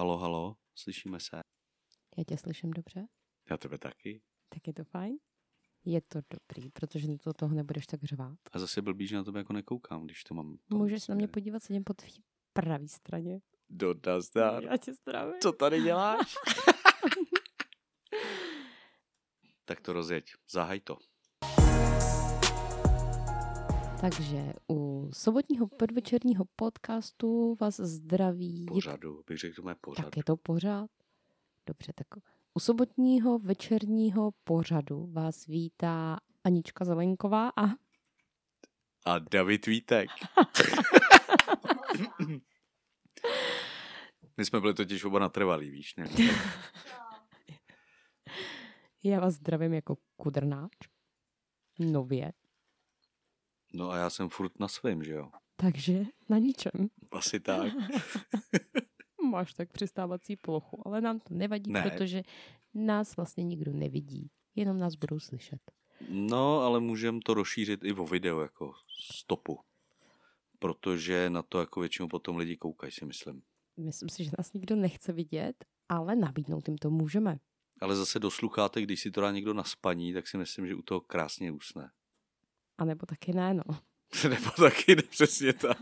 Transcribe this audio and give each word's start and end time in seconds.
Halo, 0.00 0.18
halo, 0.18 0.56
slyšíme 0.74 1.20
se? 1.20 1.40
Já 2.18 2.24
tě 2.24 2.38
slyším 2.38 2.70
dobře? 2.70 3.06
Já 3.50 3.56
tebe 3.56 3.78
taky. 3.78 4.22
Tak 4.48 4.66
je 4.66 4.72
to 4.72 4.84
fajn? 4.84 5.16
Je 5.84 6.00
to 6.00 6.20
dobrý, 6.30 6.70
protože 6.70 7.08
do 7.26 7.32
toho 7.32 7.54
nebudeš 7.54 7.86
tak 7.86 8.04
řvát. 8.04 8.38
A 8.52 8.58
zase 8.58 8.82
blbý, 8.82 9.06
že 9.06 9.16
na 9.16 9.24
tebe 9.24 9.38
jako 9.38 9.52
nekoukám, 9.52 10.04
když 10.04 10.24
to 10.24 10.34
mám. 10.34 10.58
Můžeš 10.70 11.02
se 11.02 11.12
na 11.12 11.16
mě 11.16 11.28
podívat, 11.28 11.62
sedím 11.62 11.84
po 11.84 11.94
tvý 11.94 12.24
pravý 12.52 12.88
straně. 12.88 13.40
Do 13.70 13.94
nazdar. 14.06 14.64
Já 14.64 14.76
tě 14.76 14.94
zdravím. 14.94 15.34
Co 15.40 15.52
tady 15.52 15.82
děláš? 15.82 16.34
tak 19.64 19.80
to 19.80 19.92
rozjeď. 19.92 20.24
Zahaj 20.50 20.80
to. 20.80 20.98
Takže 24.00 24.52
u 24.70 25.10
sobotního 25.12 25.66
podvečerního 25.66 26.44
podcastu 26.56 27.56
vás 27.60 27.80
zdraví. 27.80 28.66
Pořadu, 28.68 29.22
bych 29.26 29.38
řekl, 29.38 29.62
má 29.62 29.74
pořad. 29.74 30.04
Tak 30.04 30.16
je 30.16 30.24
to 30.24 30.36
pořád? 30.36 30.90
Dobře, 31.66 31.92
tak 31.94 32.06
u 32.54 32.60
sobotního 32.60 33.38
večerního 33.38 34.30
pořadu 34.44 35.06
vás 35.12 35.46
vítá 35.46 36.18
Anička 36.44 36.84
Zelenková 36.84 37.48
a 37.56 37.66
A 39.04 39.18
David 39.18 39.66
Vítek. 39.66 40.10
My 44.36 44.44
jsme 44.44 44.60
byli 44.60 44.74
totiž 44.74 45.04
oba 45.04 45.18
natrvalí, 45.18 45.70
víš, 45.70 45.96
ne? 45.96 46.08
já 49.04 49.20
vás 49.20 49.34
zdravím 49.34 49.74
jako 49.74 49.96
kudrnáč. 50.16 50.72
Nově. 51.78 52.32
No 53.74 53.90
a 53.90 53.96
já 53.96 54.10
jsem 54.10 54.28
furt 54.28 54.60
na 54.60 54.68
svém, 54.68 55.02
že 55.04 55.12
jo? 55.12 55.30
Takže 55.56 56.04
na 56.28 56.38
ničem. 56.38 56.88
Asi 57.10 57.40
tak. 57.40 57.72
Máš 59.30 59.54
tak 59.54 59.72
přistávací 59.72 60.36
plochu, 60.36 60.86
ale 60.88 61.00
nám 61.00 61.20
to 61.20 61.34
nevadí, 61.34 61.72
Ne. 61.72 61.82
protože 61.82 62.22
nás 62.74 63.16
vlastně 63.16 63.44
nikdo 63.44 63.72
nevidí. 63.72 64.30
Jenom 64.54 64.78
nás 64.78 64.94
budou 64.94 65.20
slyšet. 65.20 65.60
No, 66.08 66.60
ale 66.60 66.80
můžeme 66.80 67.20
to 67.24 67.34
rozšířit 67.34 67.84
i 67.84 67.92
o 67.92 68.06
video, 68.06 68.40
jako 68.40 68.72
stopu. 69.10 69.58
Protože 70.58 71.30
na 71.30 71.42
to 71.42 71.60
jako 71.60 71.80
většinou 71.80 72.08
potom 72.08 72.36
lidi 72.36 72.56
koukají, 72.56 72.92
si 72.92 73.04
myslím. 73.04 73.42
Myslím 73.76 74.08
si, 74.08 74.24
že 74.24 74.30
nás 74.38 74.52
nikdo 74.52 74.76
nechce 74.76 75.12
vidět, 75.12 75.64
ale 75.88 76.16
nabídnout 76.16 76.68
jim 76.68 76.78
to 76.78 76.90
můžeme. 76.90 77.38
Ale 77.80 77.96
zase 77.96 78.18
do 78.18 78.30
sluchátek, 78.30 78.84
když 78.84 79.00
si 79.00 79.10
to 79.10 79.20
dá 79.20 79.30
někdo 79.30 79.54
na 79.54 79.64
spaní, 79.64 80.12
tak 80.12 80.28
si 80.28 80.38
myslím, 80.38 80.66
že 80.66 80.74
u 80.74 80.82
toho 80.82 81.00
krásně 81.00 81.52
usne. 81.52 81.90
A 82.78 82.84
nebo 82.84 83.06
taky 83.06 83.32
ne, 83.32 83.54
no. 83.54 83.62
Nebo 84.30 84.50
taky 84.50 84.96
ne, 84.96 85.02
přesně 85.02 85.52
tak. 85.52 85.78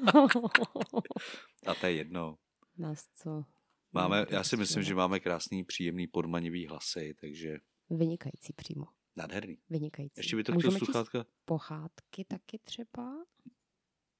A 1.67 1.75
to 1.81 1.87
je 1.87 1.93
jedno. 1.93 2.39
nás 2.79 3.09
co? 3.15 3.45
Máme, 3.93 4.27
já 4.31 4.45
si 4.45 4.57
myslím, 4.57 4.83
že 4.83 4.95
máme 4.95 5.21
krásný, 5.21 5.65
příjemný, 5.65 6.07
podmanivý 6.07 6.67
hlasy, 6.67 7.15
takže 7.21 7.59
Vynikající 7.91 8.53
přímo. 8.53 8.85
nádherný. 9.17 9.59
Vynikající. 9.71 10.21
Ještě 10.21 10.37
by 10.37 10.45
to 10.45 10.59
chtěl 10.59 10.71
sluchátka? 10.71 11.27
pohádky 11.45 12.25
taky 12.25 12.59
třeba? 12.59 13.25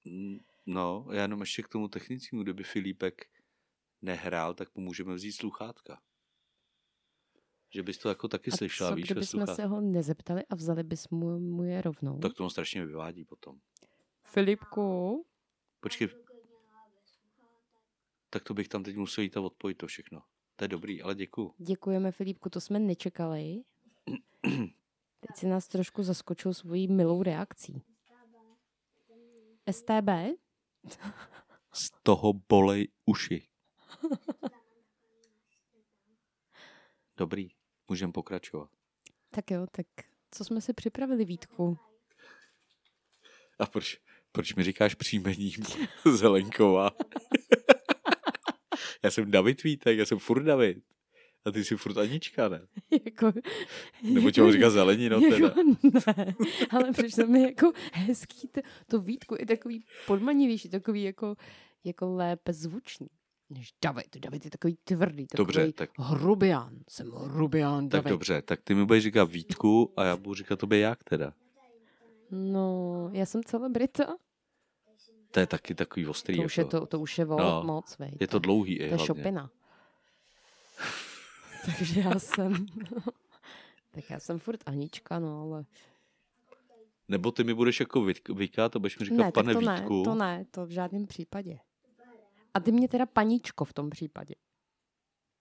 Mm, 0.05 0.39
No, 0.67 1.07
já 1.13 1.23
jenom 1.23 1.41
ještě 1.41 1.63
k 1.63 1.69
tomu 1.69 1.89
technickému, 1.89 2.43
kdyby 2.43 2.65
Filipek 2.65 3.27
nehrál, 4.03 4.55
tak 4.55 4.75
mu 4.75 4.83
můžeme 4.85 5.15
vzít 5.15 5.33
sluchátka. 5.33 6.03
Že 7.71 7.83
bys 7.83 7.99
to 7.99 8.09
jako 8.09 8.29
taky 8.29 8.51
A 8.51 8.57
slyšela, 8.57 8.91
co, 8.91 8.97
víš, 8.97 9.13
jsme 9.23 9.47
se 9.47 9.67
ho 9.67 9.81
nezeptali 9.81 10.47
a 10.51 10.55
vzali 10.55 10.83
bys 10.83 11.09
mu, 11.09 11.39
mu 11.39 11.65
je 11.65 11.83
rovnou? 11.83 12.19
Tak 12.19 12.35
to 12.35 12.45
on 12.45 12.51
strašně 12.51 12.87
vyvádí 12.87 13.25
potom. 13.25 13.59
Filipku, 14.25 15.25
Počkej. 15.81 16.09
Tak 18.31 18.45
to 18.45 18.55
bych 18.55 18.69
tam 18.69 18.83
teď 18.83 18.97
musel 18.97 19.25
jít 19.25 19.37
a 19.37 19.41
odpojit 19.41 19.79
to 19.79 19.87
všechno. 19.87 20.23
To 20.57 20.65
je 20.65 20.69
dobrý, 20.69 21.03
ale 21.03 21.15
děkuju. 21.15 21.55
děkujeme 21.59 22.13
Filipku, 22.13 22.51
to 22.51 22.61
jsme 22.61 22.79
nečekali. 22.79 23.63
Teď 25.21 25.37
si 25.37 25.47
nás 25.47 25.69
trošku 25.69 26.03
zaskočil 26.03 26.55
svojí 26.55 26.89
milou 26.89 27.23
reakcí. 27.23 27.83
STB? 29.71 30.09
Z 31.73 31.91
toho 32.03 32.33
bolej 32.49 32.89
uši. 33.07 33.49
Dobrý, 37.17 37.49
můžeme 37.89 38.13
pokračovat. 38.13 38.71
Tak 39.31 39.51
jo, 39.51 39.67
tak 39.71 39.87
co 40.31 40.45
jsme 40.45 40.61
si 40.61 40.73
připravili, 40.73 41.25
Vítku? 41.25 41.79
A 43.59 43.67
proč, 43.67 43.99
proč 44.33 44.55
mi 44.55 44.65
říkáš 44.65 44.95
příjmení 44.95 45.53
Zelenková? 46.15 46.91
já 49.03 49.11
jsem 49.11 49.31
David 49.31 49.63
Vítek, 49.63 49.99
já 49.99 50.07
jsem 50.07 50.19
furt 50.19 50.43
David. 50.43 50.79
A 51.45 51.51
ty 51.51 51.65
jsi 51.65 51.77
furt 51.77 51.97
Anička, 51.99 52.49
ne? 52.49 52.67
jako, 53.05 53.33
Nebo 54.03 54.31
ti 54.31 54.41
mám 54.41 54.53
říkat 54.53 54.71
zelenino 54.71 55.21
teda. 55.21 55.37
jako, 55.47 55.61
ne, 56.17 56.35
ale 56.71 56.93
přišlo 56.93 57.27
mi 57.27 57.43
jako 57.43 57.73
hezký, 57.93 58.49
to, 58.49 58.61
to 58.87 59.01
Vítku 59.01 59.37
je 59.39 59.47
takový 59.47 59.85
podmanivější, 60.07 60.69
takový 60.69 61.03
jako, 61.03 61.37
jako 61.85 62.15
lépe 62.15 62.53
zvučný. 62.53 63.07
Než 63.51 63.73
David, 63.85 64.17
David 64.19 64.45
je 64.45 64.51
takový 64.51 64.79
tvrdý, 64.85 65.27
takový 65.27 65.47
Dobře, 65.47 65.73
tak- 65.73 65.91
hrubián, 65.99 66.79
jsem 66.89 67.11
hrubián 67.11 67.89
Tak 67.89 67.99
David. 67.99 68.11
dobře, 68.11 68.43
tak 68.43 68.61
ty 68.63 68.75
mi 68.75 68.85
budeš 68.85 69.03
říkat 69.05 69.25
Vítku 69.25 69.93
a 69.97 70.05
já 70.05 70.17
budu 70.17 70.35
říkat 70.35 70.59
tobě 70.59 70.79
jak 70.79 71.05
teda. 71.05 71.33
No, 72.31 73.11
já 73.13 73.27
jsem 73.27 73.45
celebrita. 73.45 74.17
To 75.31 75.41
je 75.41 75.47
taky 75.47 75.75
takový 75.75 76.07
ostrý. 76.07 76.37
To 76.37 76.43
už 76.43 76.59
je, 76.59 76.63
jako. 76.65 76.71
to, 76.81 76.87
to 76.87 77.01
už 77.01 77.19
je 77.19 77.25
vol, 77.25 77.39
No, 77.39 77.63
moc, 77.67 77.99
vej. 77.99 78.17
Je 78.21 78.29
to 78.29 78.39
dlouhý 78.39 78.77
To 78.77 78.83
je 78.83 78.89
hlavně. 78.89 79.07
šopina. 79.07 79.51
Takže 81.79 82.01
já 82.01 82.19
jsem... 82.19 82.67
tak 83.91 84.11
já 84.11 84.21
jsem 84.21 84.39
furt 84.39 84.61
Anička, 84.67 85.19
no, 85.19 85.43
ale... 85.43 85.65
Nebo 87.09 87.33
ty 87.33 87.45
mi 87.45 87.55
budeš 87.55 87.81
jako 87.81 88.01
vyk- 88.01 88.35
vykat 88.35 88.77
a 88.77 88.79
budeš 88.79 88.99
mi 88.99 89.05
říkat 89.05 89.17
ne, 89.25 89.33
pane 89.33 89.55
tak 89.55 89.65
to 89.65 89.71
Vítku. 89.73 89.99
ne, 89.99 90.05
to 90.05 90.15
ne, 90.15 90.45
to 90.51 90.67
v 90.67 90.71
žádném 90.71 91.07
případě. 91.07 91.59
A 92.57 92.61
ty 92.61 92.73
mě 92.73 92.89
teda 92.89 93.07
paníčko 93.07 93.65
v 93.65 93.73
tom 93.73 93.91
případě. 93.91 94.35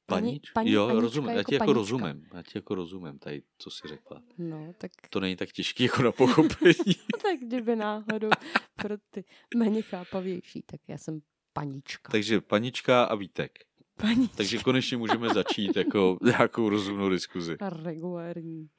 Paní- 0.05 0.41
paní 0.53 0.71
jo, 0.71 0.83
Anička 0.85 1.01
rozumím, 1.01 1.29
já 1.29 1.35
jako 1.37 1.49
ti 1.49 1.55
jako 1.55 1.65
paníčka. 1.65 1.79
rozumím. 1.79 2.27
Já 2.33 2.43
ti 2.43 2.51
jako 2.55 2.75
rozumím 2.75 3.19
tady, 3.19 3.43
co 3.57 3.71
jsi 3.71 3.87
řekla. 3.87 4.21
No, 4.37 4.73
tak, 4.77 4.91
To 5.09 5.19
není 5.19 5.35
tak 5.35 5.51
těžký 5.51 5.83
jako 5.83 6.01
na 6.01 6.11
pochopení. 6.11 6.73
tak 7.21 7.39
kdyby 7.39 7.75
náhodou 7.75 8.29
pro 8.75 8.95
ty 9.09 9.23
méně 9.57 9.81
chápavější, 9.81 10.61
tak 10.61 10.79
já 10.87 10.97
jsem 10.97 11.21
paníčka. 11.53 12.11
Takže 12.11 12.41
panička 12.41 13.03
a 13.03 13.15
Vítek. 13.15 13.51
Paníčka. 13.95 14.37
Takže 14.37 14.57
konečně 14.57 14.97
můžeme 14.97 15.33
začít 15.33 15.75
jako 15.75 16.17
nějakou 16.23 16.69
rozumnou 16.69 17.09
diskuzi. 17.09 17.57
A 17.57 17.69
regulární 17.69 18.69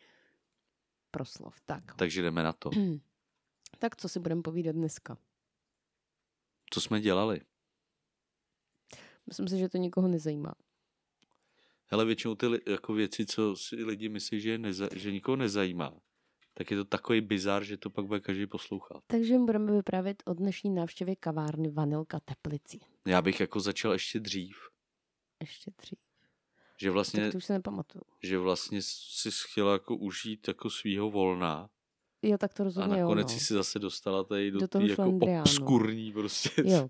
proslov. 1.10 1.60
Tak. 1.64 1.94
Takže 1.97 2.22
jdeme 2.22 2.42
na 2.42 2.53
to. 2.53 2.70
tak 3.78 3.97
co 3.97 4.08
si 4.08 4.20
budeme 4.20 4.42
povídat 4.42 4.74
dneska? 4.74 5.18
Co 6.70 6.80
jsme 6.80 7.00
dělali? 7.00 7.41
Myslím 9.26 9.48
si, 9.48 9.59
že 9.59 9.69
to 9.69 9.78
nikoho 9.78 10.09
nezajímá. 10.09 10.54
Hele, 11.87 12.04
většinou 12.04 12.34
ty 12.34 12.47
jako 12.66 12.92
věci, 12.92 13.26
co 13.26 13.56
si 13.56 13.76
lidi 13.84 14.09
myslí, 14.09 14.41
že, 14.41 14.59
neza, 14.59 14.88
že 14.94 15.12
nikoho 15.12 15.37
nezajímá, 15.37 15.92
tak 16.54 16.70
je 16.70 16.76
to 16.76 16.84
takový 16.84 17.20
bizar, 17.20 17.65
že 17.65 17.76
to 17.76 17.91
pak 17.91 18.04
bude 18.06 18.20
každý 18.20 18.47
poslouchat. 18.47 19.03
Takže 19.06 19.38
budeme 19.38 19.72
vyprávět 19.72 20.22
o 20.26 20.34
dnešní 20.34 20.70
návštěvě 20.75 21.16
kavárny 21.16 21.70
Vanilka 21.70 22.20
Teplici. 22.20 22.78
Já 23.06 23.22
bych 23.22 23.41
jako 23.41 23.60
začal 23.60 23.92
ještě 23.92 24.20
dřív, 24.20 24.56
Ještě 25.41 25.70
tři. 25.76 25.97
že 26.81 26.91
vlastně, 26.91 27.22
Tak 27.22 27.32
to 27.32 27.36
už 27.38 27.44
se 27.44 27.53
nepamatuju. 27.53 28.03
že 28.22 28.38
vlastně 28.38 28.82
si 28.82 29.31
chtěla 29.50 29.72
jako 29.72 29.97
užít 29.97 30.48
jako 30.48 30.70
svýho 30.70 31.10
volna 31.10 31.70
Jo, 32.22 32.38
tak 32.38 32.54
to 32.54 32.62
a 32.62 32.65
rozhodně 32.65 32.98
jo. 32.98 33.09
nakonec 33.09 33.32
No. 33.32 33.38
si 33.38 33.44
se 33.44 33.54
zase 33.54 33.78
dostala 33.78 34.25
tady 34.25 34.50
do, 34.50 34.59
Do 34.59 34.69
té 34.69 34.86
jako 34.86 35.19
obskurní 35.41 36.12
prostě. 36.12 36.50
Jo. 36.65 36.88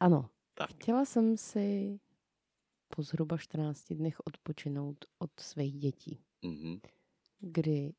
Ano. 0.00 0.30
Tak. 0.54 0.70
Chtěla 0.70 1.04
jsem 1.04 1.36
si 1.36 2.00
po 2.96 3.02
zhruba 3.02 3.38
14 3.38 3.92
dnech 3.94 4.16
odpočinout 4.24 5.04
od 5.18 5.30
svých 5.40 5.78
dětí, 5.78 6.20
Mhm. 6.42 6.80
kdy 7.40 7.94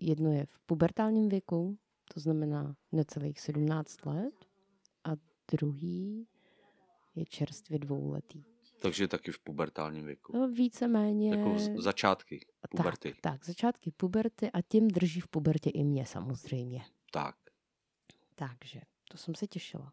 jedno 0.00 0.32
je 0.32 0.46
v 0.46 0.58
pubertálním 0.66 1.28
věku, 1.28 1.78
to 2.14 2.20
znamená 2.20 2.76
necelých 2.92 3.40
17 3.40 4.06
let, 4.06 4.34
a 5.04 5.10
druhý 5.52 6.26
je 7.14 7.24
čerstvě 7.26 7.78
dvouletý. 7.78 8.44
Takže 8.82 9.08
taky 9.08 9.32
v 9.32 9.38
pubertálním 9.38 10.06
věku. 10.06 10.36
No, 10.38 10.48
víceméně... 10.48 11.30
Jako 11.36 11.58
začátky 11.80 12.46
puberty. 12.70 13.10
Tak, 13.10 13.20
tak, 13.20 13.44
začátky 13.44 13.90
puberty 13.96 14.50
a 14.50 14.62
tím 14.62 14.88
drží 14.88 15.20
v 15.20 15.28
pubertě 15.28 15.70
i 15.70 15.84
mě 15.84 16.06
samozřejmě. 16.06 16.84
Tak. 17.12 17.36
Takže 18.34 18.80
to 19.10 19.18
jsem 19.18 19.34
se 19.34 19.46
těšila, 19.46 19.92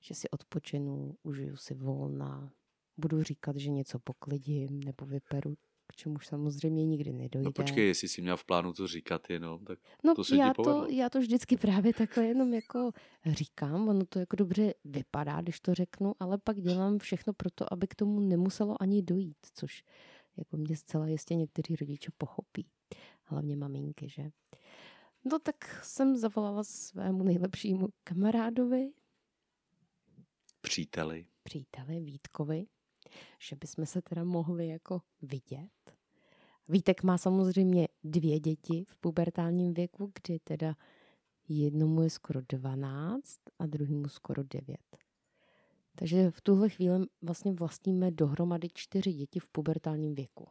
že 0.00 0.14
si 0.14 0.30
odpočinu, 0.30 1.16
užiju 1.22 1.56
si 1.56 1.74
volna, 1.74 2.52
budu 2.96 3.22
říkat, 3.22 3.56
že 3.56 3.70
něco 3.70 3.98
poklidím 3.98 4.80
nebo 4.80 5.06
vyperu 5.06 5.54
k 5.92 5.96
čemuž 5.96 6.26
samozřejmě 6.26 6.86
nikdy 6.86 7.12
nedojde. 7.12 7.44
No 7.44 7.52
počkej, 7.52 7.86
jestli 7.86 8.08
jsi 8.08 8.22
měl 8.22 8.36
v 8.36 8.44
plánu 8.44 8.72
to 8.72 8.86
říkat 8.86 9.30
jenom, 9.30 9.64
tak 9.64 9.78
No, 10.04 10.14
to 10.14 10.24
se 10.24 10.36
já, 10.36 10.54
to, 10.54 10.86
já 10.90 11.10
to 11.10 11.18
vždycky 11.18 11.56
právě 11.56 11.94
takhle 11.94 12.26
jenom 12.26 12.54
jako 12.54 12.90
říkám, 13.26 13.88
ono 13.88 14.06
to 14.06 14.18
jako 14.18 14.36
dobře 14.36 14.74
vypadá, 14.84 15.40
když 15.40 15.60
to 15.60 15.74
řeknu, 15.74 16.14
ale 16.20 16.38
pak 16.38 16.60
dělám 16.60 16.98
všechno 16.98 17.32
pro 17.32 17.50
to, 17.50 17.72
aby 17.72 17.86
k 17.86 17.94
tomu 17.94 18.20
nemuselo 18.20 18.82
ani 18.82 19.02
dojít, 19.02 19.36
což 19.54 19.84
jako 20.36 20.56
mě 20.56 20.76
zcela 20.76 21.08
jistě 21.08 21.34
někteří 21.34 21.76
rodiče 21.76 22.10
pochopí. 22.18 22.66
Hlavně 23.24 23.56
maminky, 23.56 24.08
že? 24.08 24.30
No 25.24 25.38
tak 25.38 25.84
jsem 25.84 26.16
zavolala 26.16 26.64
svému 26.64 27.22
nejlepšímu 27.22 27.88
kamarádovi, 28.04 28.90
příteli. 30.60 31.26
příteli 31.42 32.00
Vítkovi, 32.00 32.66
že 33.38 33.56
bychom 33.56 33.86
se 33.86 34.02
teda 34.02 34.24
mohli 34.24 34.68
jako 34.68 35.02
vidět. 35.22 35.70
Vítek 36.68 37.02
má 37.02 37.18
samozřejmě 37.18 37.88
dvě 38.04 38.40
děti 38.40 38.84
v 38.88 38.96
pubertálním 38.96 39.74
věku, 39.74 40.12
kdy 40.14 40.38
teda 40.38 40.76
jednomu 41.48 42.02
je 42.02 42.10
skoro 42.10 42.40
12 42.48 43.40
a 43.58 43.66
druhému 43.66 44.08
skoro 44.08 44.42
9. 44.42 44.76
Takže 45.94 46.30
v 46.30 46.40
tuhle 46.40 46.68
chvíli 46.68 47.06
vlastně 47.22 47.52
vlastníme 47.52 48.10
dohromady 48.10 48.68
čtyři 48.74 49.12
děti 49.12 49.40
v 49.40 49.46
pubertálním 49.46 50.14
věku, 50.14 50.48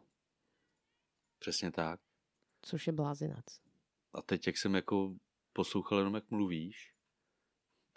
Přesně 1.39 1.71
tak. 1.71 1.99
což 2.61 2.87
je 2.87 2.93
blázinac. 2.93 3.45
A 4.13 4.21
teď, 4.21 4.47
jak 4.47 4.57
jsem 4.57 4.75
jako 4.75 5.15
poslouchal 5.53 5.97
jenom, 5.97 6.15
jak 6.15 6.29
mluvíš, 6.31 6.93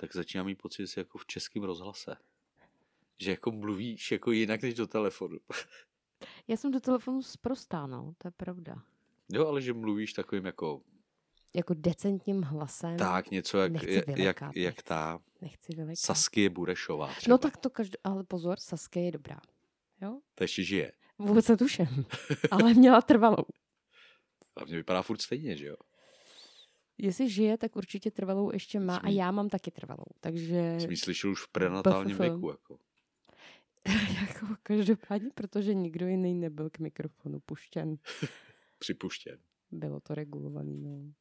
tak 0.00 0.14
začínám 0.14 0.46
mít 0.46 0.62
pocit, 0.62 0.82
že 0.82 0.86
jsi 0.86 1.00
jako 1.00 1.18
v 1.18 1.26
českém 1.26 1.62
rozhlase. 1.62 2.16
Že 3.18 3.30
jako 3.30 3.50
mluvíš 3.50 4.12
jako 4.12 4.32
jinak 4.32 4.62
než 4.62 4.74
do 4.74 4.86
telefonu. 4.86 5.38
Já 6.48 6.56
jsem 6.56 6.70
do 6.70 6.80
telefonu 6.80 7.22
zprostá, 7.22 7.86
no, 7.86 8.14
to 8.18 8.28
je 8.28 8.32
pravda. 8.36 8.82
Jo, 9.32 9.46
ale 9.46 9.62
že 9.62 9.72
mluvíš 9.72 10.12
takovým 10.12 10.46
jako 10.46 10.82
Jako 11.54 11.74
decentním 11.74 12.42
hlasem. 12.42 12.96
tak 12.96 13.30
něco 13.30 13.58
jak, 13.58 13.72
nechci 13.72 14.02
jak, 14.16 14.40
jak, 14.56 14.82
ta 14.82 15.20
Nechci 15.40 15.72
vylekat. 15.74 15.98
Saskie 15.98 16.50
Burešová 16.50 17.14
třeba. 17.14 17.34
No 17.34 17.38
tak 17.38 17.56
to 17.56 17.70
každý, 17.70 17.98
ale 18.04 18.24
pozor, 18.24 18.60
Saske 18.60 19.00
je 19.00 19.12
dobrá. 19.12 19.40
Jo? 20.02 20.20
Ta 20.34 20.44
ještě 20.44 20.64
žije. 20.64 20.92
Vůbec 21.18 21.48
netuším, 21.48 22.06
ale 22.50 22.74
měla 22.74 23.02
trvalou. 23.02 23.44
A 24.56 24.64
mě 24.64 24.76
vypadá 24.76 25.02
furt 25.02 25.20
stejně, 25.22 25.56
že 25.56 25.66
jo? 25.66 25.76
Jestli 27.02 27.30
žije, 27.30 27.58
tak 27.58 27.76
určitě 27.76 28.10
trvalou 28.10 28.52
ještě 28.52 28.80
má 28.80 28.96
a 28.96 29.00
Smí- 29.06 29.14
já 29.16 29.30
mám 29.30 29.48
taky 29.48 29.70
trvalou. 29.70 30.04
Takže 30.20 30.76
Jsem 30.80 30.90
ji 30.90 30.96
slyšel 30.96 31.30
už 31.30 31.42
v 31.42 31.48
prenatálním 31.48 32.16
BFF. 32.16 32.20
věku. 32.20 32.50
Jako. 32.50 32.78
jako 34.20 34.46
každopádně, 34.62 35.30
protože 35.34 35.74
nikdo 35.74 36.06
jiný 36.06 36.34
nebyl 36.34 36.70
k 36.70 36.78
mikrofonu 36.78 37.40
puštěn. 37.40 37.96
Připuštěn. 38.78 39.38
Bylo 39.70 40.00
to 40.00 40.14
regulovaný. 40.14 40.78
No. 40.80 41.12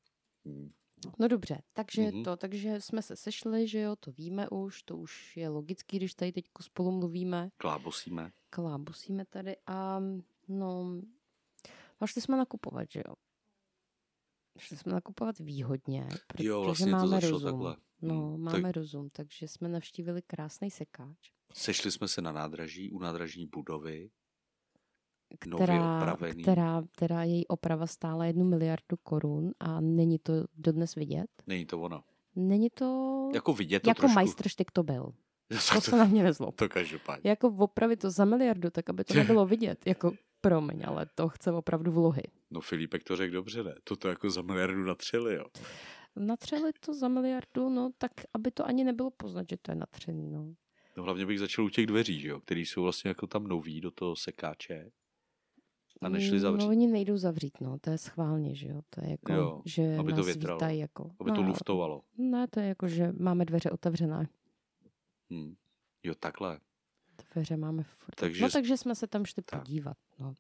Hmm. 0.46 0.72
no 1.20 1.28
dobře, 1.28 1.62
takže 1.74 2.02
Mhm. 2.02 2.24
to, 2.24 2.38
takže 2.38 2.82
jsme 2.82 3.02
se 3.02 3.16
sešli, 3.16 3.68
že 3.68 3.80
jo, 3.80 3.96
to 3.96 4.12
víme 4.12 4.50
už, 4.50 4.84
to 4.84 4.98
už 4.98 5.38
je 5.38 5.50
logický, 5.50 5.98
když 5.98 6.14
tady 6.14 6.32
teď 6.32 6.46
spolu 6.62 6.92
mluvíme. 6.92 7.50
Klábosíme. 7.58 8.32
Klábosíme 8.50 9.26
tady 9.26 9.56
a 9.68 10.00
no, 10.48 11.02
šli 12.06 12.22
jsme 12.22 12.38
nakupovat, 12.38 12.92
že 12.92 13.02
jo. 13.08 13.14
Šli 14.60 14.78
jsme 14.78 14.94
nakupovat 14.94 15.40
výhodně, 15.40 16.08
protože 16.28 16.48
Jo, 16.50 16.62
vlastně 16.64 16.86
to 16.86 16.92
máme 16.92 17.08
zašlo 17.08 17.30
rozum. 17.30 17.50
takhle. 17.52 17.76
No, 18.02 18.14
Hmm, 18.30 18.44
máme 18.44 18.72
rozum, 18.72 19.10
takže 19.10 19.48
jsme 19.48 19.70
navštívili 19.70 20.22
krásný 20.22 20.72
sekáč, 20.72 21.18
Sešli 21.54 21.92
jsme 21.92 22.08
se 22.08 22.22
na 22.22 22.32
nádraží, 22.32 22.92
u 22.92 23.00
nádražní 23.00 23.46
budovy. 23.46 24.10
Která, 25.40 26.18
která, 26.42 26.84
která 26.92 27.24
její 27.24 27.48
oprava 27.48 27.88
stála 27.88 28.26
jednu 28.26 28.46
miliardu 28.46 28.98
korun 29.04 29.52
a 29.60 29.82
není 29.82 30.20
to 30.20 30.34
dodnes 30.54 30.96
vidět. 30.96 31.28
Není 31.48 31.66
to 31.66 31.82
ono. 31.82 32.04
Není 32.36 32.70
to 32.70 33.30
Jako 33.34 33.54
vidět 33.54 33.80
to 33.80 33.90
jako 33.90 34.02
trošku. 34.02 34.16
majstrštyk 34.16 34.72
to 34.72 34.84
byl. 34.84 35.14
To 35.50 35.76
to, 35.76 35.82
se 35.82 35.96
na 35.98 36.06
mě 36.06 36.24
vezlo. 36.24 36.52
to 36.52 36.70
každopádně. 36.70 37.30
Jako 37.30 37.48
opravit 37.48 38.00
to 38.00 38.12
za 38.12 38.26
miliardu, 38.26 38.70
tak 38.70 38.90
aby 38.90 39.04
to 39.04 39.14
nebylo 39.14 39.46
vidět. 39.46 39.88
Jako 39.88 40.12
promiň, 40.42 40.84
ale 40.88 41.06
to 41.16 41.30
chce 41.30 41.52
opravdu 41.52 41.92
vlohy. 41.92 42.24
No 42.52 42.62
Filipek 42.62 43.04
to 43.04 43.16
řekl 43.16 43.34
dobře, 43.34 43.64
ne? 43.64 43.76
Toto 43.84 44.08
jako 44.08 44.30
za 44.30 44.42
miliardu 44.42 44.84
natřeli, 44.84 45.36
jo. 45.36 45.46
Natřeli 46.16 46.72
to 46.80 46.94
za 46.94 47.08
miliardu, 47.08 47.70
no 47.70 47.92
tak 47.98 48.12
aby 48.34 48.52
to 48.52 48.66
ani 48.66 48.84
nebylo 48.84 49.12
poznat, 49.12 49.46
že 49.50 49.58
to 49.62 49.72
je 49.72 49.76
natřený, 49.76 50.30
no. 50.30 50.56
No 50.98 51.04
hlavně 51.04 51.26
bych 51.26 51.40
začal 51.40 51.66
u 51.66 51.70
těch 51.70 51.86
dveří, 51.86 52.28
jo, 52.28 52.40
který 52.40 52.66
jsou 52.66 52.84
vlastně 52.84 53.08
jako 53.08 53.28
tam 53.28 53.48
noví 53.48 53.82
do 53.82 53.92
toho 53.92 54.16
sekáče. 54.16 54.92
A 56.02 56.10
nešli 56.10 56.40
zavřít. 56.40 56.66
No 56.66 56.70
oni 56.70 56.88
nejdou 56.88 57.18
zavřít, 57.18 57.62
no, 57.62 57.80
to 57.80 57.90
je 57.90 57.98
schválně, 57.98 58.56
že 58.56 58.68
jo, 58.68 58.82
to 58.90 59.06
je 59.06 59.12
jako, 59.12 59.34
Jo, 59.34 59.62
že 59.66 59.96
aby 60.00 60.14
to 60.14 60.24
větralo, 60.24 60.58
vítají 60.58 60.80
jako. 60.80 61.12
Aby 61.20 61.32
to 61.32 61.42
no, 61.42 61.48
luftovalo. 61.48 62.02
Ne, 62.18 62.48
to 62.48 62.60
je 62.60 62.68
jako, 62.68 62.88
že 62.88 63.12
máme 63.20 63.46
dveře 63.46 63.72
otevřené. 63.72 64.30
Hm. 65.34 65.56
Jo, 66.04 66.16
takhle. 66.20 66.60
Dveře 67.34 67.58
máme 67.58 67.84
furt. 67.84 68.16
Takže 68.16 68.44
no 68.44 68.50
takže 68.50 68.78
jsme 68.78 68.96
se 68.96 69.08
tam 69.08 69.26
šli 69.26 69.44
tak. 69.44 69.60
podívat, 69.60 69.98
no. 70.20 70.34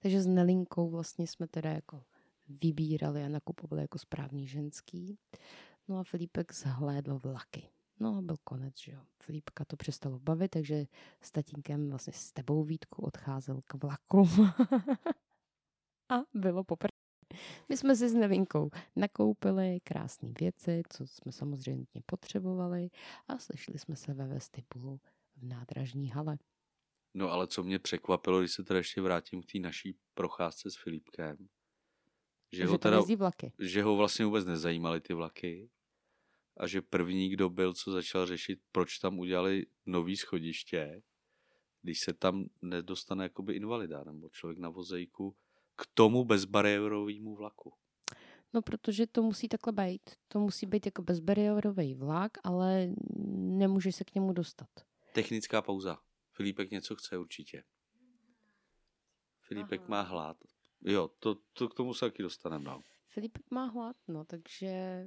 Takže 0.00 0.22
s 0.22 0.26
Nelinkou 0.26 0.90
vlastně 0.90 1.26
jsme 1.26 1.48
teda 1.48 1.70
jako 1.70 2.02
vybírali 2.48 3.24
a 3.24 3.28
nakupovali 3.28 3.82
jako 3.82 3.98
správný 3.98 4.46
ženský. 4.46 5.18
No 5.88 5.98
a 5.98 6.04
Filipek 6.04 6.54
zhlédl 6.54 7.18
vlaky. 7.18 7.68
No 8.00 8.16
a 8.16 8.22
byl 8.22 8.36
konec, 8.44 8.78
že 8.78 8.92
jo. 8.92 9.00
Filipka 9.22 9.64
to 9.64 9.76
přestalo 9.76 10.18
bavit, 10.18 10.48
takže 10.48 10.86
s 11.20 11.32
tatínkem 11.32 11.90
vlastně 11.90 12.12
s 12.12 12.32
tebou 12.32 12.64
Vítku 12.64 13.02
odcházel 13.02 13.60
k 13.66 13.74
vlaku. 13.74 14.28
a 16.08 16.14
bylo 16.34 16.64
poprvé. 16.64 16.98
My 17.68 17.76
jsme 17.76 17.96
si 17.96 18.08
s 18.08 18.14
Nelinkou 18.14 18.70
nakoupili 18.96 19.80
krásné 19.84 20.32
věci, 20.40 20.82
co 20.88 21.06
jsme 21.06 21.32
samozřejmě 21.32 21.86
potřebovali 22.06 22.90
a 23.28 23.38
slyšeli 23.38 23.78
jsme 23.78 23.96
se 23.96 24.14
ve 24.14 24.26
vestibulu 24.26 25.00
v 25.38 25.44
nádražní 25.44 26.08
hale. 26.08 26.38
No 27.14 27.30
ale 27.30 27.46
co 27.46 27.62
mě 27.62 27.78
překvapilo, 27.78 28.40
když 28.40 28.52
se 28.52 28.64
teda 28.64 28.78
ještě 28.78 29.00
vrátím 29.00 29.42
k 29.42 29.46
té 29.52 29.58
naší 29.58 29.96
procházce 30.14 30.70
s 30.70 30.76
Filipkem, 30.76 31.36
že, 32.52 32.58
že 32.58 32.66
ho 32.66 32.78
teda, 32.78 33.00
vlaky. 33.16 33.52
že 33.58 33.82
ho 33.82 33.96
vlastně 33.96 34.24
vůbec 34.24 34.46
nezajímaly 34.46 35.00
ty 35.00 35.14
vlaky 35.14 35.70
a 36.56 36.66
že 36.66 36.82
první, 36.82 37.28
kdo 37.28 37.50
byl, 37.50 37.72
co 37.72 37.92
začal 37.92 38.26
řešit, 38.26 38.60
proč 38.72 38.98
tam 38.98 39.18
udělali 39.18 39.66
nový 39.86 40.16
schodiště, 40.16 41.02
když 41.82 42.00
se 42.00 42.12
tam 42.12 42.44
nedostane 42.62 43.24
jakoby 43.24 43.54
invalida 43.54 44.04
nebo 44.04 44.28
člověk 44.28 44.58
na 44.58 44.68
vozejku 44.68 45.36
k 45.76 45.86
tomu 45.94 46.24
bezbariérovému 46.24 47.34
vlaku. 47.36 47.72
No, 48.54 48.62
protože 48.62 49.06
to 49.06 49.22
musí 49.22 49.48
takhle 49.48 49.72
být. 49.72 50.10
To 50.28 50.40
musí 50.40 50.66
být 50.66 50.86
jako 50.86 51.02
bezbariérový 51.02 51.94
vlak, 51.94 52.32
ale 52.44 52.88
nemůžeš 53.36 53.96
se 53.96 54.04
k 54.04 54.14
němu 54.14 54.32
dostat. 54.32 54.68
Technická 55.12 55.62
pauza. 55.62 55.98
Filipek 56.30 56.70
něco 56.70 56.96
chce 56.96 57.18
určitě. 57.18 57.64
Filipek 59.40 59.80
Aha. 59.80 59.88
má 59.90 60.02
hlad. 60.02 60.36
Jo, 60.80 61.08
to, 61.18 61.34
to 61.52 61.68
k 61.68 61.74
tomu 61.74 61.94
se 61.94 62.06
taky 62.06 62.22
dostaneme. 62.22 62.64
No. 62.64 62.82
Filip 63.08 63.38
má 63.50 63.64
hlad, 63.64 63.96
no, 64.08 64.24
takže 64.24 65.04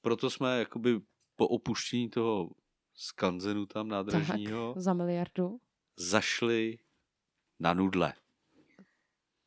Proto 0.00 0.30
jsme 0.30 0.58
jakoby 0.58 1.00
po 1.36 1.48
opuštění 1.48 2.10
toho 2.10 2.50
skanzenu 2.94 3.66
tam 3.66 3.88
nádražního 3.88 4.74
za 4.76 4.94
miliardu. 4.94 5.60
zašli 5.96 6.78
na 7.60 7.74
nudle. 7.74 8.14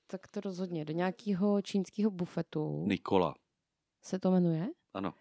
Tak 0.08 0.28
to 0.28 0.42
rozhodně. 0.42 0.86
Do 0.86 0.94
nějakého 0.94 1.62
čínského 1.62 2.12
bufetu 2.12 2.86
Nikola. 2.88 3.36
se 4.02 4.20
to 4.20 4.32
jmenuje. 4.32 4.68
Ano. 4.94 5.14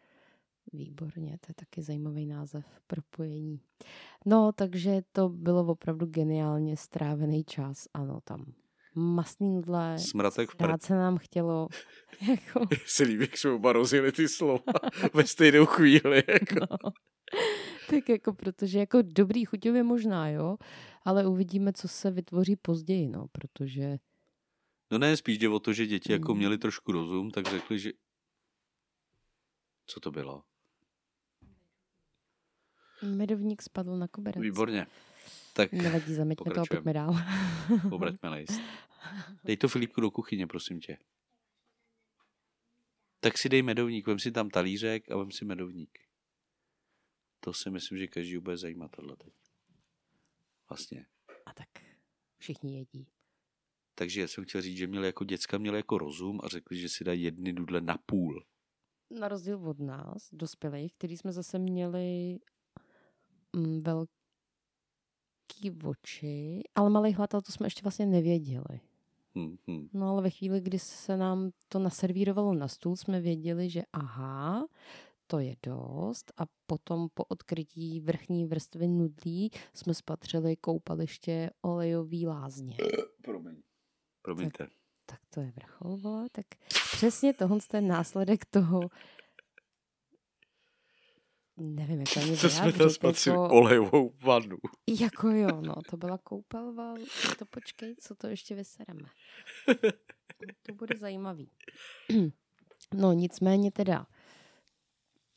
Výborně, 0.73 1.38
to 1.40 1.47
je 1.50 1.54
taky 1.54 1.83
zajímavý 1.83 2.26
název 2.26 2.66
propojení. 2.87 3.61
No, 4.26 4.52
takže 4.56 5.02
to 5.12 5.28
bylo 5.28 5.66
opravdu 5.66 6.06
geniálně 6.06 6.76
strávený 6.76 7.44
čas. 7.44 7.88
Ano, 7.94 8.21
tam 8.25 8.52
masný 8.94 9.50
nudle, 9.54 9.99
Smratek 9.99 10.50
v 10.50 10.56
prd. 10.56 10.83
se 10.83 10.94
nám 10.94 11.18
chtělo. 11.18 11.68
Jako, 12.30 12.61
Se 12.87 13.02
líbí, 13.02 13.21
jak 13.21 13.38
jsme 13.38 13.50
oba 13.50 13.73
rozjeli 13.73 14.12
ty 14.12 14.28
slova 14.28 14.62
ve 15.14 15.26
stejnou 15.26 15.66
chvíli. 15.66 16.23
Jako. 16.28 16.54
no. 16.85 16.90
Tak 17.90 18.09
jako, 18.09 18.33
protože 18.33 18.78
jako 18.78 18.99
dobrý 19.02 19.44
chuťově 19.44 19.83
možná, 19.83 20.28
jo, 20.28 20.56
ale 21.02 21.26
uvidíme, 21.26 21.73
co 21.73 21.88
se 21.88 22.11
vytvoří 22.11 22.56
později, 22.56 23.09
no, 23.09 23.26
protože 23.33 23.97
No 24.90 24.99
ne, 24.99 25.16
spíš 25.16 25.38
jde 25.38 25.49
o 25.49 25.61
to, 25.61 25.73
že 25.73 25.87
děti 25.87 26.12
jako 26.12 26.33
Mm. 26.33 26.38
měli 26.38 26.59
trošku 26.59 26.92
rozum, 26.92 27.30
tak 27.30 27.49
řekli, 27.50 27.78
že... 27.78 27.90
Co 29.87 30.00
to 30.00 30.11
bylo? 30.11 30.42
Medovník 33.04 33.62
spadl 33.62 33.99
na 33.99 34.08
koberec. 34.08 34.42
Výborně. 34.42 34.87
Tak 35.52 35.73
Nevadí, 35.73 36.14
zameťme 36.14 36.50
to 36.50 36.61
a 36.61 36.64
pojďme 36.66 36.92
dál. 36.92 37.14
obraťme 37.92 38.28
list. 38.28 38.61
Dej 39.44 39.56
to 39.56 39.68
Filipku 39.68 40.00
do 40.00 40.11
kuchyně, 40.11 40.46
prosím 40.46 40.80
tě. 40.80 40.99
Tak 43.20 43.38
si 43.38 43.49
dej 43.49 43.62
medovník, 43.62 44.06
vem 44.06 44.18
si 44.18 44.32
tam 44.32 44.50
talířek 44.50 45.11
a 45.11 45.16
vem 45.16 45.30
si 45.30 45.44
medovník. 45.44 45.99
To 47.40 47.52
si 47.52 47.70
myslím, 47.70 47.99
že 47.99 48.06
každý 48.06 48.38
bude 48.38 48.56
zajímat 48.56 48.90
tohle 48.90 49.16
teď. 49.16 49.32
Vlastně. 50.68 51.06
A 51.46 51.54
tak 51.54 51.68
všichni 52.38 52.78
jedí. 52.78 53.08
Takže 53.94 54.28
jsem 54.28 54.44
chtěl 54.44 54.61
říct, 54.61 54.76
že 54.76 54.87
měli 54.87 55.06
jako 55.06 55.25
děcka 55.25 55.58
měli 55.58 55.76
jako 55.76 55.99
rozum 55.99 56.40
a 56.44 56.49
řekli, 56.49 56.76
že 56.76 56.88
si 56.88 57.04
dají 57.04 57.23
jedny 57.23 57.52
dudle 57.52 57.80
na 57.80 57.99
půl. 58.06 58.44
Na 59.11 59.28
rozdíl 59.28 59.68
od 59.68 59.78
nás, 59.78 60.28
dospělých, 60.32 60.94
který 60.94 61.16
jsme 61.16 61.32
zase 61.32 61.58
měli 61.58 62.38
velký 63.80 64.11
oči, 65.84 66.62
ale 66.75 66.90
malý 66.90 67.12
hlad, 67.12 67.34
ale 67.34 67.42
to 67.42 67.52
jsme 67.52 67.66
ještě 67.66 67.82
vlastně 67.82 68.06
nevěděli. 68.06 68.80
Hm, 69.38 69.56
hm. 69.70 69.88
No 69.92 70.08
ale 70.08 70.23
ve 70.23 70.30
chvíli, 70.30 70.61
kdy 70.61 70.78
se 70.78 71.16
nám 71.16 71.50
to 71.68 71.78
naservírovalo 71.78 72.54
na 72.54 72.68
stůl, 72.68 72.96
jsme 72.96 73.20
věděli, 73.20 73.70
že 73.70 73.82
aha, 73.92 74.66
to 75.26 75.38
je 75.38 75.56
dost 75.62 76.32
a 76.37 76.42
potom 76.66 77.08
po 77.14 77.25
odkrytí 77.25 78.00
vrchní 78.00 78.46
vrstvy 78.46 78.88
nudlí 78.88 79.50
jsme 79.75 79.94
spatřili 79.94 80.56
koupaliště 80.56 81.50
olejový 81.62 82.26
lázně. 82.26 82.76
Promiň. 83.23 83.62
Promiňte. 84.23 84.68
Tak 85.06 85.20
to 85.34 85.40
je 85.40 85.52
vrchol, 85.56 85.96
vole. 85.96 86.28
Tak 86.32 86.46
přesně 86.92 87.34
tohle 87.34 87.58
je 87.75 87.80
následek 87.80 88.44
toho 88.44 88.80
nevím, 91.56 92.00
jak 92.00 92.08
to 92.14 92.20
ani 92.20 92.37
Co 92.37 92.50
jsme 92.50 92.73
tam 92.73 92.90
spatřili? 92.90 93.37
jako, 93.37 93.54
Olejovou 93.54 94.12
vanu. 94.23 94.56
jako 95.00 95.28
jo, 95.30 95.61
no, 95.61 95.75
to 95.90 95.96
byla 95.96 96.18
koupel, 96.18 96.73
vole. 96.73 97.00
to 97.38 97.46
počkej, 97.46 97.94
co 98.00 98.14
to 98.14 98.26
ještě 98.26 98.54
vysereme. 98.54 99.08
To 100.62 100.75
bude 100.75 100.96
zajímavý. 100.99 101.50
No 102.94 103.12
nicméně 103.12 103.70
teda, 103.70 104.06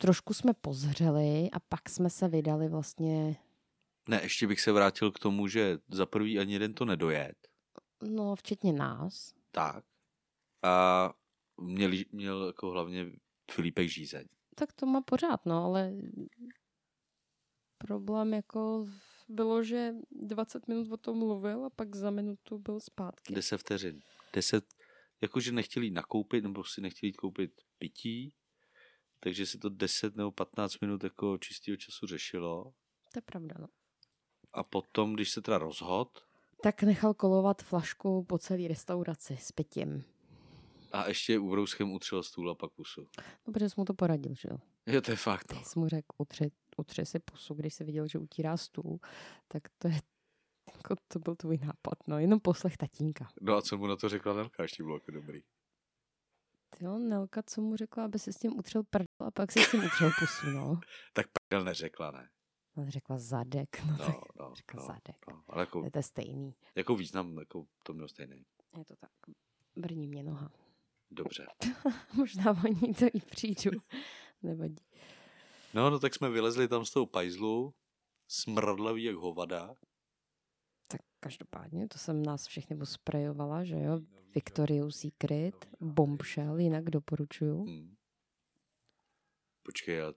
trošku 0.02 0.34
jsme 0.34 0.54
pozřeli 0.54 1.50
a 1.54 1.60
pak 1.60 1.90
jsme 1.90 2.10
se 2.10 2.28
vydali 2.28 2.70
vlastně, 2.70 3.38
Ne, 4.10 4.20
ještě 4.24 4.48
bych 4.48 4.62
se 4.62 4.72
vrátil 4.72 5.12
k 5.12 5.20
tomu, 5.20 5.48
že 5.48 5.78
za 5.92 6.06
prvý 6.06 6.40
ani 6.40 6.54
jeden 6.54 6.74
to 6.74 6.86
nedojet. 6.86 7.48
no 8.04 8.36
včetně 8.36 8.74
nás, 8.74 9.34
Tak. 9.52 9.86
A 10.64 11.14
měl, 11.62 11.92
měl 12.12 12.46
jako 12.48 12.70
hlavně 12.72 13.06
Filipek 13.52 13.90
žízeň. 13.90 14.26
Tak 14.60 14.74
to 14.74 14.86
má 14.86 15.02
pořád, 15.02 15.46
no, 15.46 15.64
ale 15.64 15.94
problém 17.78 18.34
jako 18.34 18.86
bylo, 19.30 19.64
že 19.64 19.94
20 20.12 20.68
minut 20.68 20.92
o 20.92 20.98
tom 20.98 21.18
mluvil 21.18 21.66
a 21.66 21.70
pak 21.70 21.96
za 21.96 22.10
minutu 22.10 22.58
byl 22.58 22.80
zpátky. 22.80 23.34
10 23.34 23.58
vteřin. 23.58 24.02
10, 24.34 24.66
jakože 25.22 25.52
nechtěli 25.52 25.86
jít 25.86 25.92
nakoupit, 25.92 26.44
nebo 26.44 26.64
si 26.64 26.82
nechtěli 26.82 27.08
jít 27.08 27.18
koupit 27.18 27.52
pití, 27.78 28.34
takže 29.20 29.46
se 29.46 29.58
to 29.58 29.70
10 29.70 30.16
nebo 30.16 30.32
15 30.32 30.80
minut 30.80 31.04
jako 31.04 31.38
čistého 31.38 31.78
času 31.78 32.08
řešilo. 32.08 32.64
To 33.14 33.18
je 33.18 33.22
pravda, 33.22 33.56
no. 33.60 33.68
A 34.54 34.64
potom, 34.64 35.14
když 35.14 35.32
se 35.32 35.42
teda 35.42 35.58
rozhod, 35.58 36.20
Tak 36.64 36.84
nechal 36.84 37.14
kolovat 37.14 37.64
flašku 37.64 38.24
po 38.24 38.38
celé 38.38 38.68
restauraci 38.68 39.38
s 39.38 39.52
pitím. 39.52 40.04
A 41.02 41.08
ještě 41.08 41.40
ubrouskem 41.40 41.92
utřel 41.92 42.24
stůl 42.24 42.52
a 42.52 42.56
pak 42.56 42.72
pusu. 42.72 43.08
No, 43.48 43.54
protože 43.54 43.70
jsi 43.70 43.76
mu 43.78 43.86
to 43.86 43.94
poradil, 43.94 44.36
že 44.36 44.50
jo. 44.52 44.58
Jo, 44.86 45.02
to 45.02 45.12
je 45.12 45.18
fakt. 45.18 45.44
Ty 45.48 45.56
No. 45.56 45.64
jsi 45.64 45.80
mu 45.80 45.88
řekl, 45.88 46.08
utře, 46.18 46.50
utře 46.78 47.06
si 47.06 47.20
pusu, 47.20 47.54
když 47.54 47.74
jsi 47.74 47.84
viděl, 47.84 48.08
že 48.08 48.18
utírá 48.20 48.58
stůl. 48.58 49.00
Tak 49.48 49.64
to 49.78 49.88
je, 49.88 50.00
jako 50.76 50.96
to 51.08 51.20
byl 51.20 51.36
tvůj 51.36 51.58
nápad, 51.58 52.08
no. 52.08 52.20
Jenom 52.20 52.40
poslech 52.40 52.78
tatínka. 52.78 53.28
no 53.42 53.56
a 53.56 53.62
co 53.62 53.78
mu 53.78 53.88
na 53.88 53.96
to 53.96 54.10
řekla 54.10 54.34
Nelka, 54.34 54.64
ještě 54.64 54.84
bylo 54.84 54.96
jako 54.96 55.12
dobrý. 55.12 55.42
Jo, 56.80 56.98
Nelka, 57.00 57.44
co 57.44 57.62
mu 57.62 57.76
řekla, 57.76 58.06
aby 58.06 58.20
si 58.20 58.34
s 58.34 58.38
tím 58.40 58.58
utřel 58.60 58.84
prdel 58.84 59.08
a 59.28 59.32
pak 59.32 59.52
si 59.52 59.60
s 59.60 59.72
tím 59.72 59.86
utřel 59.86 60.12
pusu, 60.20 60.48
no. 60.50 60.80
Tak 61.14 61.26
prdel 61.28 61.64
neřekla, 61.66 62.12
ne? 62.12 62.30
No, 62.76 62.86
řekla 62.92 63.18
zadek, 63.18 63.86
no, 63.86 63.92
No, 63.92 63.98
tak 63.98 64.16
no, 64.40 64.54
řekla 64.56 64.82
no, 64.82 64.88
zadek. 64.88 65.26
no. 65.32 65.44
Ale 65.48 65.62
jako, 65.62 65.90
To 65.92 66.00
je 66.00 66.04
stejný. 66.04 66.56
jako 66.76 66.96
význam, 66.96 67.38
jako 67.38 67.66
to 67.84 67.94
mělo 67.94 68.08
stejný. 68.08 68.46
Je 68.78 68.86
to 68.86 68.96
tak. 68.96 69.10
Brní 69.76 70.08
mě 70.08 70.24
noha. 70.24 70.52
Dobře. 71.12 71.48
Možná 72.14 72.52
o 72.64 72.68
ní 72.68 72.94
to 72.94 73.06
i 73.06 73.20
přijdu. 73.30 73.72
Nevadí. 74.44 74.86
No, 75.74 75.90
no 75.90 76.00
tak 76.00 76.16
jsme 76.16 76.30
vylezli 76.30 76.68
tam 76.68 76.86
z 76.86 76.92
toho 76.92 77.06
pajzlu, 77.06 77.74
smradlavý 78.28 79.04
jak 79.04 79.16
hovada. 79.16 79.74
Tak 80.88 81.02
každopádně, 81.20 81.88
to 81.88 81.98
jsem 81.98 82.24
nás 82.24 82.48
všechny 82.48 82.78
osprejovala, 82.82 83.64
že 83.64 83.76
jo? 83.76 84.00
Victoria's 84.36 84.96
Secret, 84.96 85.68
Bombshell, 85.82 86.60
jinak 86.60 86.84
doporučuju. 86.90 87.66
Hm. 87.66 87.96
Počkej, 89.64 90.02
a 90.02 90.14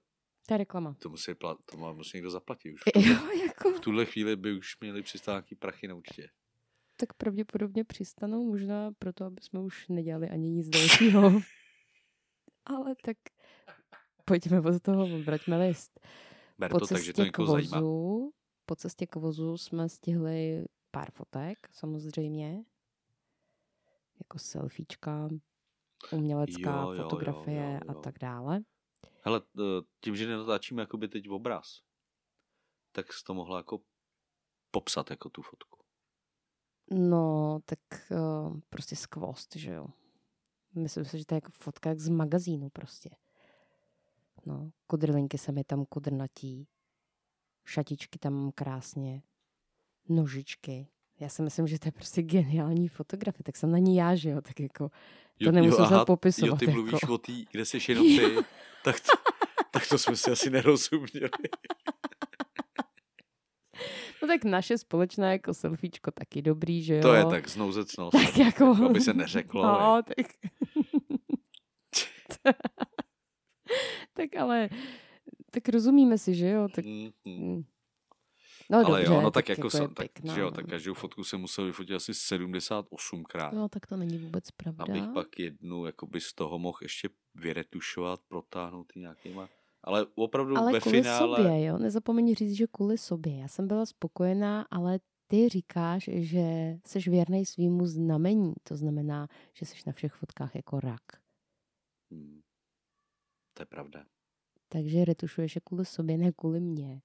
To 0.46 0.54
je 0.54 0.58
reklama. 0.58 0.94
to 0.94 1.08
musí, 1.08 1.34
plat, 1.34 1.58
to 1.70 1.76
má, 1.76 1.92
musí 1.92 2.16
někdo 2.16 2.30
zaplatit 2.30 2.72
už. 2.72 2.80
Jo, 2.96 3.30
jako, 3.46 3.70
V 3.72 3.80
tuhle 3.80 4.06
chvíli 4.06 4.36
by 4.36 4.58
už 4.58 4.80
měli 4.80 5.02
přistát 5.02 5.32
nějaký 5.32 5.54
prachy 5.54 5.88
na 5.88 5.94
účtě. 5.94 6.30
Tak 7.00 7.12
pravděpodobně 7.12 7.84
přistanou, 7.84 8.44
možná 8.44 8.92
proto, 8.98 9.24
aby 9.24 9.40
jsme 9.40 9.60
už 9.60 9.88
nedělali 9.88 10.30
ani 10.30 10.50
nic 10.50 10.68
dalšího. 10.68 11.32
Ale 12.66 12.94
tak 13.04 13.16
pojďme 14.24 14.60
od 14.60 14.82
toho, 14.82 15.22
vraťme 15.22 15.58
list. 15.58 16.00
Ber 16.58 16.70
Po 16.70 16.80
to, 16.80 16.86
takže 16.86 17.12
to 17.12 17.16
cestě 17.16 17.22
k 17.22 17.26
někoho 17.26 17.52
zajímá. 17.52 17.80
vozu, 17.80 18.32
po 18.66 18.76
cestě 18.76 19.06
k 19.06 19.16
vozu 19.16 19.58
jsme 19.58 19.88
stihli 19.88 20.64
pár 20.90 21.10
fotek, 21.10 21.68
samozřejmě. 21.72 22.64
Jako 24.18 24.38
selfiečka, 24.38 25.28
umělecká 26.12 26.70
Jo, 26.70 26.82
jo, 26.82 26.92
jo, 26.92 27.02
fotografie 27.02 27.72
jo, 27.72 27.80
a 27.88 27.92
jo. 27.92 28.00
tak 28.00 28.18
dále. 28.18 28.60
Hele, 29.22 29.42
tím, 30.00 30.16
že 30.16 30.26
nenatáčíme 30.26 30.82
jakoby 30.82 31.08
teď 31.08 31.28
v 31.28 31.32
obraz, 31.32 31.82
tak 32.92 33.12
jsi 33.12 33.24
to 33.24 33.34
mohla 33.34 33.56
jako 33.56 33.80
popsat 34.70 35.10
jako 35.10 35.30
tu 35.30 35.42
fotku. 35.42 35.79
No, 36.90 37.60
tak 37.64 37.78
uh, 38.10 38.60
prostě 38.70 38.96
skvost, 38.96 39.56
že 39.56 39.72
jo. 39.72 39.86
Myslím 40.74 41.04
si, 41.04 41.18
že 41.18 41.26
to 41.26 41.34
je 41.34 41.36
jako 41.36 41.50
fotka 41.52 41.88
jak 41.88 42.00
z 42.00 42.08
magazínu 42.08 42.70
prostě. 42.70 43.10
No, 44.46 44.70
kudrlinky 44.86 45.38
se 45.38 45.52
mi 45.52 45.64
tam 45.64 45.84
kudrnatí, 45.84 46.68
šatičky 47.64 48.18
tam 48.18 48.32
mám 48.32 48.52
krásně, 48.52 49.22
nožičky. 50.08 50.88
Já 51.20 51.28
si 51.28 51.42
myslím, 51.42 51.66
že 51.66 51.78
to 51.78 51.88
je 51.88 51.92
prostě 51.92 52.22
geniální 52.22 52.88
fotografie, 52.88 53.44
tak 53.44 53.56
jsem 53.56 53.70
na 53.70 53.78
ní 53.78 53.96
já, 53.96 54.14
že 54.14 54.30
jo, 54.30 54.40
tak 54.40 54.60
jako 54.60 54.90
to 55.44 55.52
nemusím 55.52 55.86
se 55.86 55.94
Jo, 55.94 56.04
popisovat. 56.04 56.58
ty 56.58 56.64
jako. 56.64 56.74
mluvíš 56.74 57.02
o 57.02 57.18
té, 57.18 57.32
kde 57.50 57.64
jsi 57.64 57.78
jenom 57.88 58.04
ty, 58.06 58.36
tak 58.84 59.00
to, 59.00 59.12
tak 59.70 59.88
to 59.88 59.98
jsme 59.98 60.16
si 60.16 60.30
asi 60.30 60.50
nerozuměli. 60.50 61.30
No 64.22 64.28
tak 64.28 64.44
naše 64.44 64.78
společné 64.78 65.32
jako 65.32 65.54
selfiečko 65.54 66.10
taky 66.10 66.42
dobrý, 66.42 66.82
že 66.82 66.94
jo. 66.94 67.02
To 67.02 67.14
je 67.14 67.24
tak 67.24 67.48
znouzecnost. 67.48 68.12
Tak 68.26 68.38
jako... 68.38 68.76
Aby 68.86 69.00
se 69.00 69.14
neřeklo. 69.14 69.64
ale- 69.64 69.96
No, 69.96 70.02
tak... 70.02 70.26
tak 74.12 74.36
ale... 74.36 74.68
Tak 75.50 75.68
rozumíme 75.68 76.18
si, 76.18 76.34
že 76.34 76.48
jo? 76.48 76.68
Tak... 76.74 76.84
Mm, 76.84 77.10
mm. 77.24 77.62
No 78.70 78.78
Ale 78.78 78.98
dobře, 78.98 79.14
jo, 79.14 79.20
no 79.20 79.30
tak, 79.30 79.48
jako, 79.48 79.66
je 79.66 79.70
jsem, 79.70 79.94
tak, 79.94 80.12
pěkná, 80.12 80.34
že 80.34 80.40
jo, 80.40 80.46
no. 80.46 80.50
tak 80.52 80.66
každou 80.66 80.94
fotku 80.94 81.24
jsem 81.24 81.40
musel 81.40 81.66
vyfotit 81.66 81.96
asi 81.96 82.12
78krát. 82.12 83.52
No 83.54 83.68
tak 83.68 83.86
to 83.86 83.96
není 83.96 84.18
vůbec 84.18 84.50
pravda. 84.50 84.84
abych 84.88 85.04
pak 85.14 85.38
jednu 85.38 85.86
jakoby 85.86 86.20
z 86.20 86.32
toho 86.32 86.58
mohl 86.58 86.78
ještě 86.82 87.08
vyretušovat, 87.34 88.20
protáhnout 88.28 88.92
nějakýma. 88.96 89.48
Ale 89.84 90.06
opravdu 90.14 90.56
ale 90.56 90.72
ve 90.72 90.80
kvůli 90.80 91.02
finále... 91.02 91.36
sobě, 91.36 91.64
jo? 91.64 91.78
Nezapomeň 91.78 92.34
říct, 92.34 92.56
že 92.56 92.66
kvůli 92.66 92.98
sobě. 92.98 93.38
Já 93.38 93.48
jsem 93.48 93.68
byla 93.68 93.86
spokojená, 93.86 94.66
ale 94.70 95.00
ty 95.26 95.48
říkáš, 95.48 96.10
že 96.12 96.78
jsi 96.86 97.10
věrný 97.10 97.46
svýmu 97.46 97.86
znamení. 97.86 98.54
To 98.62 98.76
znamená, 98.76 99.28
že 99.52 99.66
jsi 99.66 99.76
na 99.86 99.92
všech 99.92 100.14
fotkách 100.14 100.54
jako 100.54 100.80
rak. 100.80 101.02
Hmm. 102.10 102.40
To 103.54 103.62
je 103.62 103.66
pravda. 103.66 104.04
Takže 104.68 105.04
retušuješ 105.04 105.54
je 105.54 105.60
kvůli 105.64 105.84
sobě, 105.84 106.18
ne 106.18 106.32
kvůli 106.32 106.60
mně. 106.60 107.02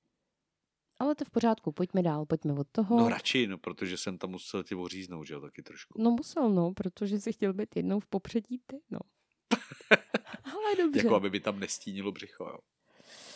Ale 1.00 1.16
to 1.16 1.22
je 1.22 1.26
v 1.26 1.30
pořádku, 1.30 1.72
pojďme 1.72 2.04
dál, 2.04 2.26
pojďme 2.26 2.54
od 2.54 2.68
toho. 2.72 2.98
No 2.98 3.10
radši, 3.10 3.48
no, 3.48 3.58
protože 3.58 3.98
jsem 3.98 4.18
tam 4.18 4.30
musel 4.30 4.64
tě 4.64 4.76
oříznout, 4.76 5.28
že 5.28 5.34
jo, 5.34 5.42
taky 5.42 5.64
trošku. 5.64 6.02
No 6.02 6.12
musel, 6.12 6.50
no, 6.50 6.74
protože 6.74 7.20
jsi 7.20 7.34
chtěl 7.34 7.54
být 7.54 7.76
jednou 7.76 8.00
v 8.00 8.08
popředí 8.08 8.60
ty, 8.68 8.82
no. 8.90 9.00
Ale 10.66 10.76
dobře. 10.76 11.00
Jako 11.00 11.16
aby 11.16 11.30
mi 11.30 11.40
tam 11.40 11.60
nestínilo 11.60 12.12
břicho, 12.12 12.44
jo. 12.44 12.58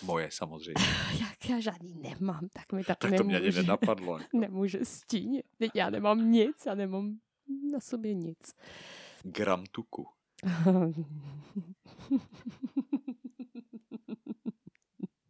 Moje 0.01 0.29
samozřejmě. 0.31 0.85
Jak 1.19 1.49
já 1.49 1.59
žádný 1.59 1.95
nemám, 1.95 2.47
tak 2.53 2.71
mi 2.71 2.83
tam 2.83 2.95
Tak 2.99 3.13
to 3.17 3.23
mě 3.23 3.37
ani 3.37 3.51
nenapadlo. 3.51 4.17
jako. 4.19 4.37
nemůže 4.37 4.85
stínit. 4.85 5.45
Teď 5.57 5.71
já 5.75 5.89
nemám 5.89 6.31
nic, 6.31 6.65
já 6.65 6.75
nemám 6.75 7.19
na 7.71 7.79
sobě 7.79 8.13
nic. 8.13 8.55
Gram 9.23 9.63
tuku. 9.71 10.07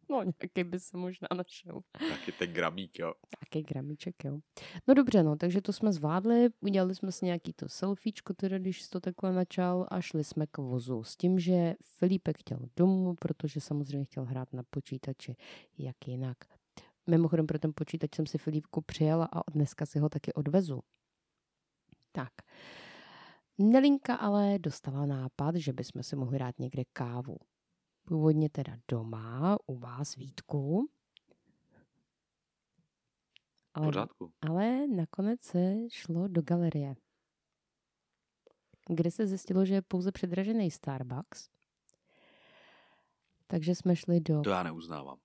no 0.10 0.24
nějaký 0.24 0.64
by 0.64 0.80
se 0.80 0.98
možná 0.98 1.28
našel. 1.38 1.82
Taky 2.10 2.32
ten 2.32 2.54
gramík, 2.54 3.00
jo. 3.00 3.14
Nějaký 3.42 3.74
gramíček, 3.74 4.24
jo. 4.24 4.40
No 4.88 4.94
dobře, 4.94 5.24
no, 5.24 5.36
takže 5.36 5.62
to 5.62 5.74
jsme 5.74 5.94
zvládli, 5.94 6.50
udělali 6.60 6.96
jsme 6.96 7.12
si 7.12 7.26
nějaký 7.26 7.54
to 7.54 7.70
selfiečko, 7.70 8.34
teda 8.34 8.58
když 8.58 8.82
jsi 8.82 8.90
to 8.90 9.00
takhle 9.00 9.34
načal 9.34 9.88
a 9.92 10.02
šli 10.02 10.24
jsme 10.24 10.48
k 10.48 10.58
vozu 10.58 11.04
s 11.04 11.18
tím, 11.18 11.40
že 11.40 11.76
Filipek 11.84 12.40
chtěl 12.40 12.60
domů, 12.78 13.16
protože 13.20 13.62
samozřejmě 13.62 14.06
chtěl 14.06 14.26
hrát 14.26 14.54
na 14.54 14.64
počítači, 14.70 15.36
jak 15.78 16.08
jinak. 16.08 16.38
Mimochodem 17.08 17.48
pro 17.48 17.60
ten 17.60 17.72
počítač 17.76 18.16
jsem 18.16 18.26
si 18.26 18.38
Filipku 18.38 18.82
přijela 18.82 19.26
a 19.26 19.52
dneska 19.52 19.86
si 19.86 20.00
ho 20.00 20.10
taky 20.10 20.34
odvezu. 20.34 20.80
Tak. 22.12 22.34
Nelinka 23.58 24.16
ale 24.16 24.60
dostala 24.60 25.06
nápad, 25.06 25.56
že 25.56 25.74
bychom 25.74 26.04
si 26.04 26.16
mohli 26.16 26.40
dát 26.40 26.60
někde 26.60 26.84
kávu. 26.94 27.38
Původně 28.10 28.50
teda 28.50 28.78
doma, 28.88 29.58
u 29.66 29.78
vás, 29.78 30.16
Vítku. 30.16 30.90
Ale, 33.74 33.88
pořádku. 33.88 34.34
ale 34.42 34.88
nakonec 34.88 35.42
se 35.42 35.76
šlo 35.90 36.28
do 36.28 36.42
galerie, 36.42 36.96
kde 38.90 39.12
se 39.12 39.28
zjistilo, 39.28 39.66
že 39.66 39.74
je 39.74 39.82
pouze 39.82 40.12
předražený 40.12 40.72
Starbucks. 40.72 41.50
Takže 43.48 43.76
jsme 43.76 43.96
šli 43.96 44.20
do 44.20 44.42
To 44.42 44.50
já 44.50 44.64
neuznávám. 44.64 45.20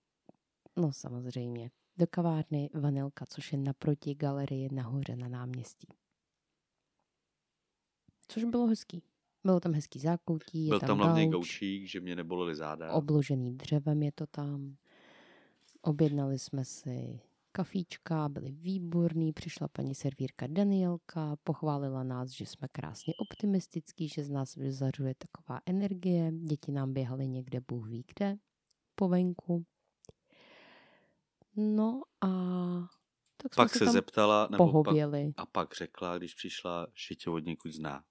No 0.77 0.93
samozřejmě. 0.93 1.71
Do 1.97 2.07
kavárny 2.07 2.71
Vanilka, 2.75 3.27
což 3.27 3.53
je 3.53 3.59
naproti 3.59 4.15
galerii 4.15 4.69
nahoře 4.75 5.17
na 5.17 5.29
náměstí. 5.29 5.89
Což 8.29 8.45
bylo 8.45 8.67
hezký. 8.67 9.03
Bylo 9.45 9.61
tam 9.61 9.73
hezký 9.73 9.99
zákoutí, 9.99 10.69
Byl 10.69 10.81
tam, 10.81 10.87
tam 10.87 10.99
hlavně 10.99 11.23
gauč, 11.25 11.33
gaučík, 11.33 11.89
že 11.89 12.01
mě 12.01 12.17
nebolely 12.17 12.55
záda. 12.55 12.93
obložený 12.93 13.57
dřevem 13.57 14.03
je 14.03 14.13
to 14.13 14.27
tam. 14.27 14.77
Objednali 15.83 16.39
jsme 16.39 16.65
si 16.65 17.21
kafíčka, 17.53 18.29
byli 18.29 18.53
výborný, 18.53 19.33
přišla 19.33 19.69
paní 19.69 19.95
servírka 19.95 20.47
Danielka, 20.47 21.37
pochválila 21.45 22.03
nás, 22.05 22.31
že 22.31 22.47
jsme 22.47 22.69
krásně 22.73 23.15
optimistický, 23.19 24.09
že 24.09 24.25
z 24.25 24.31
nás 24.31 24.55
vyzařuje 24.55 25.15
taková 25.19 25.61
energie, 25.67 26.33
děti 26.33 26.73
nám 26.73 26.93
běhaly 26.95 27.29
někde 27.29 27.61
Bůh 27.69 27.89
ví 27.89 28.05
kde, 28.15 28.37
po 28.95 29.09
venku. 29.09 29.65
No 31.57 32.03
a 32.21 32.29
tak 33.37 33.55
jsme 33.55 33.65
Pak 33.65 33.71
se 33.71 33.79
se 33.79 33.85
tam 33.85 33.93
zeptala, 33.93 34.49
nebo 34.51 34.65
pak, 34.65 34.73
pohověli. 34.73 35.33
a 35.37 35.47
pak 35.47 35.75
řekla, 35.75 36.19
když 36.19 36.35
přišla, 36.35 36.87
že 36.95 37.15
tě 37.15 37.31
od 37.31 37.45
někud 37.45 37.73
zná. 37.73 38.05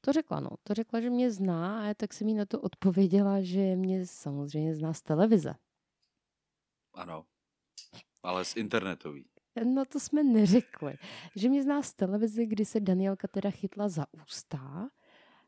To 0.00 0.12
řekla, 0.12 0.40
no. 0.40 0.50
To 0.62 0.74
řekla, 0.74 1.00
že 1.00 1.10
mě 1.10 1.30
zná 1.30 1.80
a 1.80 1.84
já 1.84 1.94
tak 1.94 2.12
jsem 2.12 2.28
jí 2.28 2.34
na 2.34 2.44
to 2.46 2.60
odpověděla, 2.60 3.40
že 3.40 3.76
mě 3.76 4.06
samozřejmě 4.06 4.74
zná 4.74 4.92
z 4.92 5.02
televize. 5.02 5.54
Ano. 6.94 7.24
Ale 8.22 8.44
z 8.44 8.56
internetový. 8.56 9.24
No 9.64 9.84
to 9.84 10.00
jsme 10.00 10.22
neřekli. 10.22 10.94
Že 11.36 11.48
mě 11.48 11.62
zná 11.62 11.82
z 11.82 11.92
televize, 11.94 12.46
kdy 12.46 12.64
se 12.64 12.80
Danielka 12.80 13.28
teda 13.28 13.50
chytla 13.50 13.88
za 13.88 14.06
ústa 14.24 14.88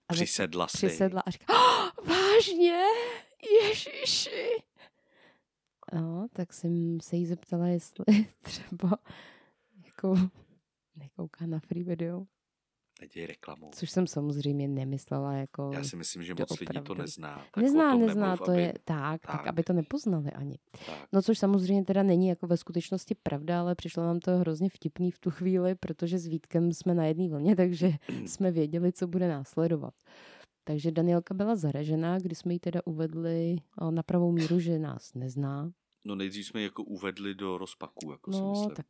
a 0.09 0.12
Přisedla 0.12 0.69
si. 0.69 0.76
přisedla 0.76 1.21
a 1.26 1.31
říká, 1.31 1.47
oh, 1.55 2.07
vážně? 2.09 2.83
Ježiši. 3.62 4.62
No, 5.93 6.26
tak 6.33 6.52
jsem 6.52 7.00
se 7.00 7.17
jí 7.17 7.26
zeptala, 7.26 7.67
jestli 7.67 8.05
třeba 8.43 8.99
jako 9.85 10.14
nekouká 10.97 11.47
na 11.47 11.61
free 11.61 11.85
video. 11.85 12.26
Neděj 13.03 13.27
reklamu. 13.27 13.71
Což 13.75 13.91
jsem 13.91 14.07
samozřejmě 14.07 14.69
nemyslela 14.69 15.33
jako... 15.33 15.71
Já 15.75 15.85
si 15.85 15.97
myslím, 15.97 16.23
že 16.23 16.35
moc 16.35 16.51
lidí 16.61 16.73
to 16.75 16.81
opravdu. 16.81 17.03
nezná. 17.03 17.45
Tak 17.55 17.63
nezná, 17.65 17.95
nezná, 17.97 18.23
nemluv, 18.23 18.39
to 18.39 18.53
aby, 18.53 18.63
je 18.63 18.73
tak, 18.85 19.27
tak, 19.27 19.37
tak. 19.37 19.47
aby 19.47 19.63
to 19.63 19.73
nepoznali 19.73 20.31
ani. 20.31 20.59
Tak. 20.87 21.09
No 21.13 21.23
což 21.23 21.39
samozřejmě 21.39 21.85
teda 21.85 22.03
není 22.03 22.29
jako 22.29 22.47
ve 22.47 22.57
skutečnosti 22.57 23.15
pravda, 23.23 23.61
ale 23.61 23.75
přišlo 23.75 24.03
nám 24.03 24.21
to 24.21 24.39
hrozně 24.39 24.69
vtipný 24.69 25.11
v 25.11 25.19
tu 25.19 25.31
chvíli, 25.31 25.75
protože 25.75 26.19
s 26.19 26.27
Vítkem 26.27 26.73
jsme 26.73 26.95
na 26.95 27.05
jedné 27.05 27.29
vlně, 27.29 27.57
takže 27.57 27.93
jsme 28.27 28.51
věděli, 28.51 28.93
co 28.93 29.07
bude 29.07 29.29
následovat. 29.29 29.95
Takže 30.65 30.91
Danielka 30.91 31.35
byla 31.35 31.57
zaražená, 31.57 32.19
když 32.19 32.39
jsme 32.39 32.53
jí 32.53 32.59
teda 32.59 32.81
uvedli 32.85 33.57
eh, 33.83 33.91
na 33.91 34.03
pravou 34.03 34.33
míru, 34.33 34.61
že 34.61 34.79
nás 34.79 35.15
nezná. 35.15 35.73
No 36.05 36.15
nejdřív 36.15 36.47
jsme 36.47 36.61
ji 36.61 36.65
jako 36.65 36.83
uvedli 36.83 37.35
do 37.35 37.59
rozpaku, 37.59 38.11
jako 38.11 38.33
si 38.33 38.39
No, 38.41 38.51
myslím. 38.51 38.71
tak 38.75 38.87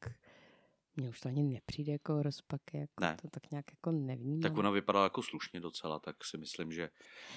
mně 0.97 1.09
už 1.09 1.21
to 1.21 1.29
ani 1.29 1.43
nepřijde 1.43 1.93
jako 1.93 2.23
rozpak, 2.23 2.61
jako 2.75 2.93
Ne. 3.01 3.17
to 3.23 3.29
tak 3.29 3.51
nějak 3.51 3.65
jako 3.73 3.93
nevnímám. 3.93 4.41
Tak 4.43 4.57
ona 4.57 4.71
vypadala 4.71 5.05
jako 5.05 5.23
slušně 5.23 5.61
docela, 5.61 5.99
tak 5.99 6.25
si 6.25 6.39
myslím, 6.39 6.73
že... 6.73 6.91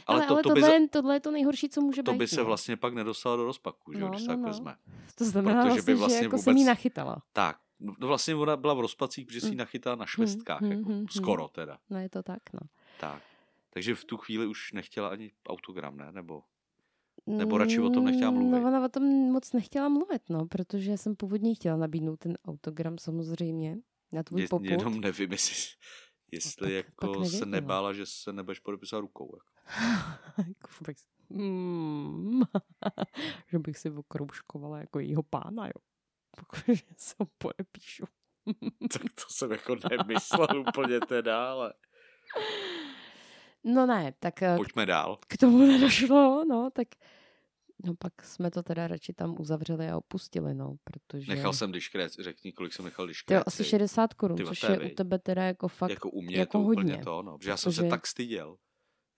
ale, 0.08 0.18
Ale, 0.20 0.28
to, 0.28 0.34
ale 0.34 0.44
to, 0.44 0.50
tohle, 0.50 0.80
by, 0.80 0.88
tohle 0.88 1.16
je 1.16 1.20
to 1.20 1.32
nejhorší, 1.32 1.70
co 1.70 1.82
může 1.82 2.04
to 2.04 2.12
být. 2.12 2.18
by 2.18 2.28
se 2.28 2.40
no. 2.40 2.46
vlastně 2.46 2.78
pak 2.78 2.94
nedostala 2.94 3.36
do 3.36 3.46
rozpaku, 3.46 3.94
že 3.94 4.00
jo, 4.00 4.06
No, 4.06 4.10
když 4.12 4.22
se 4.22 4.28
no, 4.28 4.34
tak 4.34 4.40
no. 4.42 4.48
vezme. 4.48 4.76
To 5.16 5.26
znamená 5.26 5.64
protože 5.66 5.82
by 5.82 5.94
vlastně, 5.94 5.96
vlastně 5.96 6.20
že 6.20 6.26
jako 6.26 6.38
jsem 6.38 6.58
jí 6.58 6.64
vůbec- 6.64 6.68
nachytala. 6.68 7.22
Tak, 7.34 7.58
no 7.80 8.08
vlastně 8.08 8.36
ona 8.36 8.58
byla 8.58 8.74
v 8.74 8.80
rozpacích, 8.80 9.26
protože 9.28 9.42
si 9.42 9.48
ji 9.48 9.52
Mm. 9.52 9.58
nachytala 9.58 9.96
na 9.96 10.06
švestkách, 10.06 10.62
mm, 10.62 10.72
jako, 10.72 10.90
mm, 10.90 11.06
skoro 11.10 11.48
teda. 11.48 11.78
No 11.90 12.00
je 12.00 12.10
to 12.10 12.24
tak, 12.24 12.40
no. 12.54 12.60
Tak. 13.00 13.22
Takže 13.70 13.96
v 13.96 14.04
tu 14.06 14.18
chvíli 14.18 14.48
už 14.48 14.72
nechtěla 14.74 15.10
ani 15.10 15.32
autogram, 15.48 15.98
ne? 15.98 16.12
Nebo 16.12 16.44
Nebo 17.28 17.58
radši 17.58 17.80
o 17.80 17.90
tom 17.90 18.06
nechtěla 18.06 18.32
mluvit? 18.32 18.52
No, 18.62 18.68
ona 18.68 18.86
o 18.86 18.90
tom 18.90 19.04
moc 19.04 19.54
nechtěla 19.54 19.90
mluvit, 19.90 20.22
no, 20.30 20.46
protože 20.48 20.98
jsem 20.98 21.16
původně 21.16 21.56
chtěla 21.56 21.78
nabídnout 21.78 22.20
ten 22.20 22.38
autogram 22.48 22.98
samozřejmě 22.98 23.78
na 24.12 24.24
tvůj 24.24 24.42
je, 24.42 24.48
poput. 24.48 24.66
jenom 24.66 25.02
nevím, 25.02 25.32
jestli, 25.32 25.56
jestli 26.32 26.68
No, 26.68 26.82
tak- 26.82 26.86
jako 26.86 27.14
se 27.26 27.32
nevěděla. 27.32 27.52
nebála, 27.52 27.94
že 27.94 28.06
se 28.06 28.34
nebudeš 28.34 28.60
podepisovat 28.60 29.02
rukou. 29.02 29.38
Jako. 30.38 30.70
Bych 30.88 31.00
si- 31.00 31.06
Hmm, 31.30 32.42
že 33.52 33.60
bych 33.60 33.78
si 33.78 33.92
okrouškovala 33.92 34.80
jako 34.80 35.00
jejího 35.00 35.24
pána, 35.24 35.66
jo. 35.68 35.82
Protože 36.38 36.84
se 36.98 37.16
ho 37.20 37.28
podepíšu. 37.38 38.06
tak 38.94 39.02
to 39.02 39.22
jsem 39.30 39.52
jako 39.52 39.76
nemyslel 39.90 40.64
úplně 40.70 41.00
teda, 41.00 41.52
ale 41.52 41.74
No 43.64 43.86
ne, 43.86 44.14
tak 44.20 44.42
eh, 44.44 44.56
pojďme 44.58 44.86
dál. 44.86 45.20
k 45.28 45.38
tomu 45.38 45.58
nedošlo, 45.58 46.46
no, 46.50 46.70
tak 46.74 46.88
no 47.84 47.96
pak 47.96 48.24
jsme 48.24 48.52
to 48.52 48.64
teda 48.64 48.88
radši 48.88 49.14
tam 49.14 49.36
uzavřeli 49.40 49.90
a 49.90 49.98
opustili, 49.98 50.54
no, 50.54 50.76
protože... 50.84 51.36
Nechal 51.36 51.54
jsem 51.54 51.72
diškrét, 51.72 52.14
řekni, 52.14 52.54
kolik 52.54 52.74
jsem 52.74 52.86
nechal 52.86 53.06
to 53.06 53.08
je 53.08 53.12
diškrét. 53.12 53.44
asi 53.46 53.64
60 53.64 54.14
korun, 54.14 54.38
což 54.46 54.60
to 54.60 54.72
je 54.72 54.92
u 54.92 54.96
tebe 54.96 55.20
teda 55.20 55.44
jako 55.44 55.68
fakt 55.68 55.90
Jako 55.90 56.10
u 56.10 56.22
mě 56.22 56.38
jako 56.38 56.52
to 56.52 56.60
úplně 56.64 56.92
hodně, 56.94 57.04
to, 57.04 57.22
no. 57.22 57.38
Protože 57.38 57.50
já 57.50 57.58
jsem 57.58 57.74
se 57.74 57.84
tak 57.84 58.08
styděl, 58.08 58.58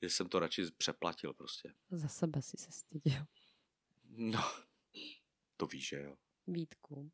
že 0.02 0.10
jsem 0.10 0.30
to 0.30 0.40
radši 0.40 0.64
přeplatil 0.78 1.34
prostě. 1.34 1.74
za 1.92 2.08
sebe 2.08 2.42
si 2.42 2.58
se 2.58 2.72
styděl. 2.72 3.26
No, 4.10 4.40
to 5.58 5.68
víš, 5.68 5.88
že 5.88 6.02
jo. 6.02 6.16
Vítku. 6.48 7.12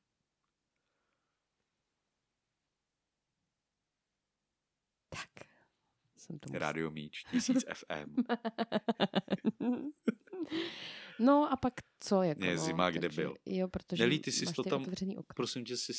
Tak. 5.10 5.30
Jsem 6.18 6.40
to 6.40 6.50
musela. 6.50 6.68
Radio 6.68 6.92
Míč, 6.92 7.24
1000 7.24 7.64
FM. 7.74 8.16
No 11.20 11.52
a 11.52 11.56
pak 11.56 11.74
co? 12.00 12.24
Jako, 12.24 12.42
Ne, 12.42 12.56
no, 12.56 12.62
zima, 12.66 12.90
kde 12.90 13.00
takže- 13.02 13.22
byl. 13.22 13.36
Jo, 13.46 13.68
protože 13.68 14.04
Nelí, 14.04 14.20
ty 14.20 14.32
máš 14.46 14.56
to 14.56 14.64
tam- 14.64 14.82
okno. 14.84 15.24
Prosím 15.36 15.66
tě, 15.66 15.78
si 15.78 15.94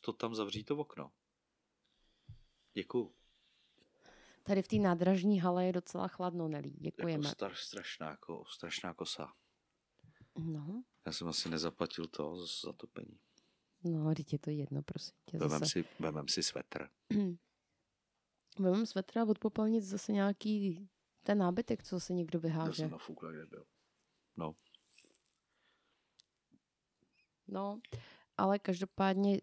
to 0.00 0.12
tam 0.12 0.34
zavří 0.34 0.64
to 0.64 0.76
okno. 0.76 1.10
Děkuju. 2.74 3.14
Tady 4.42 4.62
v 4.62 4.68
té 4.68 4.76
nádražní 4.76 5.40
hale 5.40 5.66
je 5.66 5.72
docela 5.72 6.08
chladno, 6.08 6.48
Nelí. 6.48 6.70
Jako 6.80 6.96
Děkujeme. 6.96 7.28
star, 7.30 7.54
strašná, 7.54 8.10
jako, 8.10 8.44
strašná 8.48 8.94
kosa. 8.94 9.32
No, 10.38 10.82
Já 11.06 11.12
jsem 11.12 11.28
asi 11.28 11.48
nezaplatil 11.48 12.06
to 12.06 12.46
z 12.46 12.62
zatopení. 12.64 13.18
no, 13.84 14.14
teď 14.14 14.32
je 14.32 14.38
to 14.38 14.50
jedno, 14.50 14.82
prosím 14.82 15.14
tě. 15.24 15.38
Vemem 15.38 15.58
Zase. 15.60 15.72
si, 15.72 15.84
vemem 15.98 16.28
si 16.28 16.42
svetr. 16.42 16.88
Vemem 18.58 18.86
svetr 18.86 19.18
a 19.18 19.24
od 19.24 19.38
popelnic 19.38 19.84
zase 19.84 20.12
nějaký 20.12 20.88
ten 21.22 21.38
nábytek, 21.38 21.82
co 21.82 22.00
se 22.00 22.12
někdo 22.12 22.38
Já 22.38 22.40
vyháže. 22.42 22.82
jsem 22.82 22.90
nafoukla, 22.90 23.30
kde 23.32 23.46
byl. 23.46 23.64
No, 24.38 24.54
No, 27.48 27.80
ale 28.36 28.58
každopádně 28.58 29.40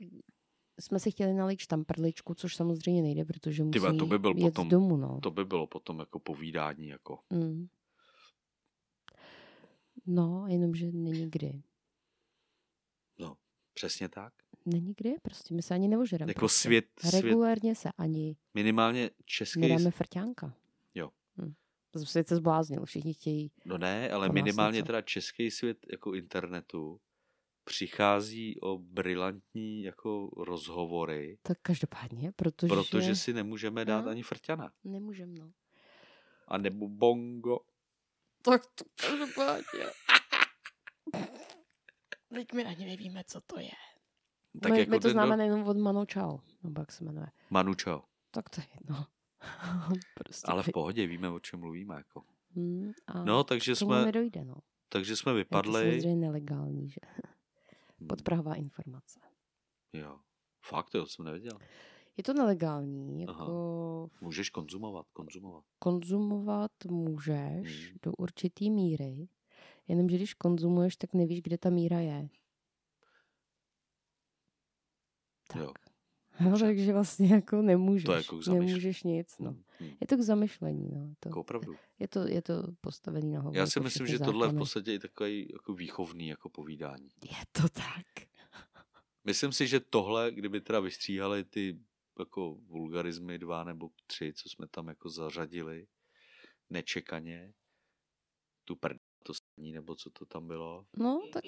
jsme 0.79 0.99
si 0.99 1.11
chtěli 1.11 1.33
nalít 1.33 1.59
štamprličku, 1.59 2.33
což 2.33 2.55
samozřejmě 2.55 3.01
nejde, 3.01 3.25
protože 3.25 3.63
musí 3.63 3.79
vole, 3.79 3.93
to 3.93 4.05
by 4.05 4.19
byl 4.19 4.33
jet 4.37 4.53
potom- 4.53 4.67
z 4.67 4.69
domu, 4.71 4.97
no. 4.97 5.19
to 5.21 5.31
by 5.31 5.45
bylo 5.45 5.67
potom 5.67 5.99
jako 5.99 6.19
povídání, 6.19 6.87
jako 6.87 7.19
Mm. 7.29 7.67
No, 10.05 10.45
jenomže 10.47 10.91
není 10.91 11.29
kdy. 11.29 11.63
přesně 13.73 14.09
tak. 14.09 14.33
Není 14.65 14.93
kdy, 14.97 15.15
prostě 15.21 15.53
my 15.53 15.61
se 15.61 15.73
ani 15.73 15.87
neožereme. 15.87 16.29
Jako 16.29 16.39
prostě. 16.39 16.61
svět, 16.67 16.85
svět, 16.99 17.21
Regulérně 17.21 17.75
se 17.75 17.91
ani 17.97 18.35
minimálně 18.53 19.09
český, 19.25 19.59
nedáme 19.59 19.91
frťánka. 19.91 20.53
Jo. 20.95 21.11
Hm. 21.37 21.45
To 21.45 21.51
jsem 21.51 21.53
svět 21.99 22.27
se 22.27 22.35
zbláznil, 22.35 22.85
všichni 22.85 23.13
chtějí. 23.13 23.51
no 23.65 23.77
ne, 23.77 24.09
ale 24.11 24.29
minimálně 24.29 24.75
něco. 24.77 24.85
teda 24.85 25.01
český 25.01 25.51
svět 25.51 25.77
jako 25.91 26.13
internetu 26.13 26.99
přichází 27.63 28.59
o 28.61 28.77
brilantní 28.77 29.83
jako 29.83 30.29
rozhovory, 30.37 31.37
Tak 31.41 31.57
každopádně, 31.61 32.31
protože, 32.35 32.67
protože 32.75 33.15
si 33.15 33.33
nemůžeme 33.33 33.85
dát 33.85 34.01
No. 34.05 34.11
ani 34.11 34.23
frťana. 34.23 34.71
nemůžem, 34.83 35.35
no. 35.35 35.51
A 36.47 36.57
nebo 36.57 36.89
bongo. 36.89 37.59
Tak 38.41 38.61
to 38.65 38.83
každopádně. 39.07 39.85
Teď 42.33 42.53
my 42.53 42.65
ani 42.65 42.85
nevíme, 42.85 43.23
co 43.27 43.41
to 43.41 43.59
je. 43.59 43.71
Tak 44.61 44.71
my, 44.71 44.79
jako 44.79 44.91
my 44.91 44.97
to 44.97 45.01
ten- 45.01 45.11
známe 45.11 45.37
nejenom 45.37 45.67
od 45.67 45.77
Manu 45.77 46.05
Čau, 46.05 46.37
nebo 46.63 46.81
jak 46.81 46.91
se 46.91 47.03
jmenuje. 47.03 47.27
Manu 47.49 47.73
čau. 47.73 47.99
Tak 48.31 48.49
to 48.49 48.61
je 48.61 48.67
jedno. 48.79 49.05
prostě 50.15 50.47
Ale 50.51 50.63
v 50.63 50.69
pohodě 50.73 51.07
víme, 51.07 51.29
o 51.29 51.39
čem 51.39 51.59
mluvíme. 51.59 51.95
Jako. 51.95 52.23
Hm, 52.55 52.91
a 53.07 53.23
No, 53.23 53.43
takže 53.43 53.75
jsme, 53.75 54.05
nedojde, 54.05 54.45
no. 54.45 54.55
takže 54.89 55.15
jsme 55.15 55.31
Je 55.31 55.33
to 55.33 55.37
vypadli. 55.37 55.73
samozřejmě 55.83 56.15
nelegální, 56.15 56.89
že? 56.89 56.99
Podprahová 58.09 58.55
informace. 58.55 59.19
Jo. 59.93 60.19
Fakt, 60.65 60.89
to 60.89 61.05
jsem 61.05 61.25
nevěděl. 61.25 61.59
Je 62.17 62.23
to 62.23 62.33
nelegální, 62.33 63.27
Aha. 63.27 63.39
jako 63.43 63.51
jako 64.03 64.25
Můžeš 64.25 64.49
konzumovat, 64.49 65.05
konzumovat. 65.13 65.63
konzumovat 65.79 66.71
můžeš 66.89 67.87
Hmm. 67.89 67.97
do 68.03 68.11
určitý 68.13 68.71
míry, 68.71 69.27
jenomže 69.87 70.15
když 70.15 70.33
konzumuješ, 70.33 70.95
tak 70.97 71.13
nevíš, 71.13 71.41
kde 71.41 71.57
ta 71.57 71.69
míra 71.69 71.99
je. 71.99 72.29
Tak. 75.47 75.61
Jo. 75.61 75.73
No, 76.39 76.59
takže 76.59 76.93
vlastně 76.93 77.27
jako 77.27 77.61
nemůžeš. 77.61 78.05
jako 78.15 78.37
k 78.37 78.43
zamyšlení. 78.43 78.67
nemůžeš 78.67 79.03
nic. 79.03 79.35
No. 79.39 79.49
Hmm, 79.51 79.63
hmm. 79.79 79.91
Je 80.01 80.07
to 80.07 80.17
k 80.17 80.21
zamyšlení. 80.21 80.89
No. 80.93 81.13
To, 81.19 81.29
Jako 81.29 81.39
opravdu. 81.39 81.75
je, 81.99 82.07
to, 82.07 82.27
je 82.27 82.41
to 82.41 82.63
postavený 82.81 83.31
na 83.31 83.39
hlavu. 83.41 83.55
Já 83.57 83.67
si 83.67 83.77
jako 83.79 83.83
myslím, 83.83 84.07
že 84.07 84.19
tohle 84.19 84.47
je 84.47 84.51
v 84.51 84.57
podstatě 84.57 84.93
i 84.93 84.99
takový 84.99 85.47
jako 85.53 85.73
výchovný 85.73 86.27
jako 86.27 86.49
povídání. 86.49 87.09
Je 87.23 87.37
to 87.51 87.69
tak. 87.69 88.27
Myslím 89.23 89.51
si, 89.51 89.67
že 89.67 89.79
tohle, 89.79 90.31
kdyby 90.31 90.61
teda 90.61 90.79
vystříhali 90.79 91.43
ty 91.43 91.79
jako 92.19 92.57
vulgarizmy 92.67 93.39
dva 93.39 93.63
nebo 93.63 93.89
tři, 94.07 94.33
co 94.33 94.49
jsme 94.49 94.67
tam 94.67 94.87
jako 94.87 95.09
zařadili, 95.09 95.87
nečekaně, 96.69 97.53
tu 98.65 98.75
prd, 98.75 98.97
to 99.23 99.33
sní, 99.33 99.71
nebo 99.73 99.95
co 99.95 100.09
to 100.09 100.25
tam 100.25 100.47
bylo, 100.47 100.85
No, 100.97 101.21
tak 101.33 101.43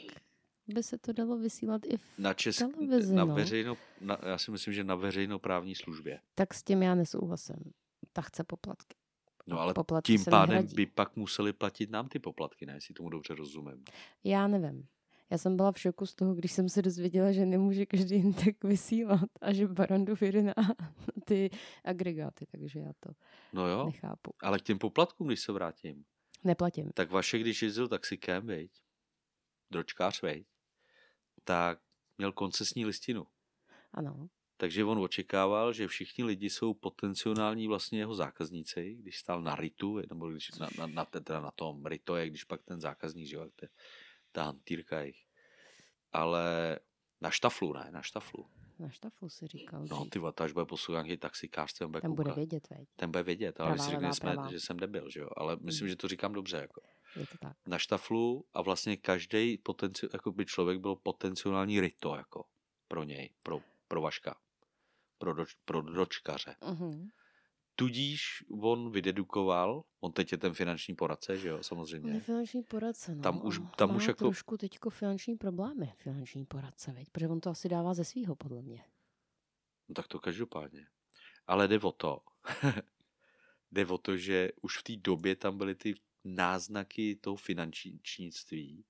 by 0.68 0.84
se 0.84 0.98
to 0.98 1.14
dalo 1.14 1.38
vysílat 1.38 1.82
i 1.86 1.98
v... 1.98 2.02
na 2.20 2.34
česk, 2.34 2.60
televizi, 2.60 3.16
na 3.16 3.26
no. 3.26 3.36
veřejno, 3.36 3.78
na, 4.02 4.18
já 4.26 4.38
si 4.38 4.52
myslím, 4.52 4.74
že 4.74 4.84
na 4.84 4.96
veřejnoprávní 4.96 5.76
službě. 5.76 6.20
Tak 6.36 6.54
s 6.54 6.64
tím 6.64 6.84
já 6.84 6.96
nesouhlasím. 6.96 7.56
Ta 8.14 8.22
chce 8.22 8.44
poplatky. 8.44 8.96
No 9.48 9.60
ale 9.60 9.74
poplatky 9.74 10.12
tím 10.14 10.20
se 10.24 10.30
pádem 10.32 10.50
nehradí. 10.56 10.76
by 10.76 10.86
pak 10.86 11.16
museli 11.16 11.54
platit 11.54 11.90
nám 11.90 12.08
ty 12.08 12.20
poplatky, 12.20 12.66
ne, 12.66 12.74
jestli 12.74 12.94
tomu 12.94 13.10
dobře 13.10 13.36
rozumím. 13.36 13.84
Já 14.24 14.48
nevím. 14.48 14.88
Já 15.30 15.38
jsem 15.38 15.56
byla 15.56 15.72
v 15.72 15.80
šoku 15.80 16.06
z 16.06 16.16
toho, 16.16 16.34
když 16.36 16.52
jsem 16.52 16.70
se 16.70 16.82
dozvěděla, 16.82 17.32
že 17.32 17.46
nemůže 17.46 17.86
každý 17.86 18.16
jen 18.16 18.34
tak 18.34 18.64
vysílat 18.64 19.30
a 19.42 19.54
že 19.54 19.68
Barandov 19.68 20.22
jede 20.22 20.44
na 20.44 20.54
ty 21.26 21.50
agregáty, 21.86 22.46
takže 22.52 22.80
já 22.80 22.92
to 23.00 23.10
No 23.54 23.68
jo, 23.68 23.86
nechápu. 23.86 24.32
ale 24.44 24.60
k 24.60 24.62
těm 24.62 24.78
poplatkům, 24.80 25.28
když 25.28 25.40
se 25.40 25.52
vrátím, 25.52 26.04
Neplatím. 26.44 26.92
tak 26.94 27.12
vaše, 27.12 27.40
když 27.40 27.62
jezdil 27.62 27.88
taxikem, 27.88 28.48
viď, 28.48 28.72
dročkář, 29.72 30.22
viď, 30.22 30.48
tak 31.48 31.80
měl 32.18 32.32
koncesní 32.32 32.86
listinu. 32.86 33.28
Ano. 33.94 34.28
Takže 34.58 34.84
on 34.84 35.00
očekával, 35.00 35.74
že 35.74 35.88
všichni 35.88 36.24
lidi 36.24 36.50
jsou 36.50 36.74
potenciální 36.74 37.68
vlastně 37.68 38.00
jeho 38.00 38.16
zákazníci, 38.16 38.96
když 39.00 39.18
stál 39.20 39.42
na 39.42 39.56
ritu, 39.56 40.02
nebo 40.10 40.30
když 40.30 40.52
na, 40.52 40.68
na, 40.78 40.88
na, 40.88 41.06
teda 41.06 41.40
na 41.40 41.52
tom 41.52 41.86
rito 41.86 42.16
je, 42.16 42.30
když 42.30 42.44
pak 42.44 42.64
ten 42.64 42.82
zákazník, 42.82 43.28
že 43.28 43.38
to 43.38 43.66
je 43.66 43.70
ta 44.32 44.44
hantýrka 44.44 45.02
jich. 45.02 45.26
Ale 46.12 46.80
na 47.22 47.32
štaflu, 47.32 47.74
ne, 47.74 47.90
na 47.92 48.02
štaflu. 48.02 48.50
Na 48.80 48.90
štaflu 48.90 49.30
si 49.30 49.48
říkal. 49.48 49.86
No 49.90 50.06
ty 50.06 50.20
až 50.38 50.52
bude 50.52 50.66
poslouchat 50.66 51.04
nějaký 51.04 51.20
taxikář, 51.20 51.74
ten 51.74 51.92
bude 51.92 52.02
Ten 52.02 52.16
bude 52.16 52.32
vědět, 52.34 52.70
veď. 52.70 52.90
Ten 52.96 53.12
bude 53.12 53.24
vědět, 53.24 53.60
ale 53.60 53.74
Pravá, 53.74 53.84
si 53.84 53.92
řekne, 53.92 54.14
jsme, 54.14 54.36
že 54.52 54.60
jsem 54.60 54.78
debil, 54.78 55.10
že 55.10 55.20
jo. 55.20 55.30
Ale 55.38 55.58
myslím, 55.62 55.86
Hmm. 55.86 55.90
že 55.90 55.96
to 55.96 56.08
říkám 56.08 56.34
dobře. 56.34 56.58
Jako. 56.58 56.82
Je 57.20 57.28
to 57.28 57.38
tak. 57.38 57.58
Na 57.68 57.78
štaflu 57.78 58.46
a 58.54 58.62
vlastně 58.62 58.98
každý 58.98 59.58
potenci- 59.58 60.10
jako 60.14 60.32
by 60.32 60.46
člověk 60.46 60.80
byl 60.80 60.96
potenciální 60.96 61.82
rito 61.82 62.16
jako 62.16 62.46
pro 62.88 63.04
něj, 63.04 63.34
pro, 63.44 63.62
pro 63.88 64.02
Vaška, 64.02 64.36
pro, 65.18 65.34
doč, 65.34 65.54
pro 65.66 65.82
dočkaře. 65.82 66.56
Uh-huh. 66.62 67.10
Tudíž 67.76 68.44
on 68.62 68.92
vydedukoval, 68.92 69.84
on 70.00 70.12
teď 70.12 70.32
je 70.32 70.38
ten 70.38 70.54
finanční 70.54 70.96
poradce, 70.96 71.38
že 71.38 71.48
jo, 71.48 71.58
On 71.58 71.64
samozřejmě. 71.64 72.20
finanční 72.20 72.64
poradce, 72.64 73.16
no. 73.16 73.22
Tam 73.22 73.46
už- 73.46 73.62
tam 73.78 73.96
už 73.96 74.08
jako- 74.08 74.26
trošku 74.26 74.58
teďko 74.58 74.90
finanční 74.90 75.36
problémy, 75.36 75.94
finanční 75.98 76.46
poradce, 76.46 76.92
veď, 76.92 77.10
protože 77.10 77.28
on 77.28 77.40
to 77.40 77.50
asi 77.50 77.70
dává 77.70 77.94
ze 77.94 78.06
svýho, 78.06 78.36
podle 78.36 78.62
mě. 78.62 78.84
No 79.90 79.96
tak 79.96 80.08
to 80.08 80.20
každopádně. 80.20 80.88
Ale 81.48 81.68
jde 81.68 81.80
o 81.80 81.92
to, 81.92 82.20
jde 83.72 83.86
o 83.86 83.98
to, 83.98 84.18
že 84.18 84.50
už 84.62 84.78
v 84.78 84.84
té 84.84 84.96
době 84.96 85.36
tam 85.36 85.58
byly 85.58 85.76
ty 85.76 85.96
náznaky 86.36 87.16
toho 87.16 87.36
finančnictví, 87.36 88.86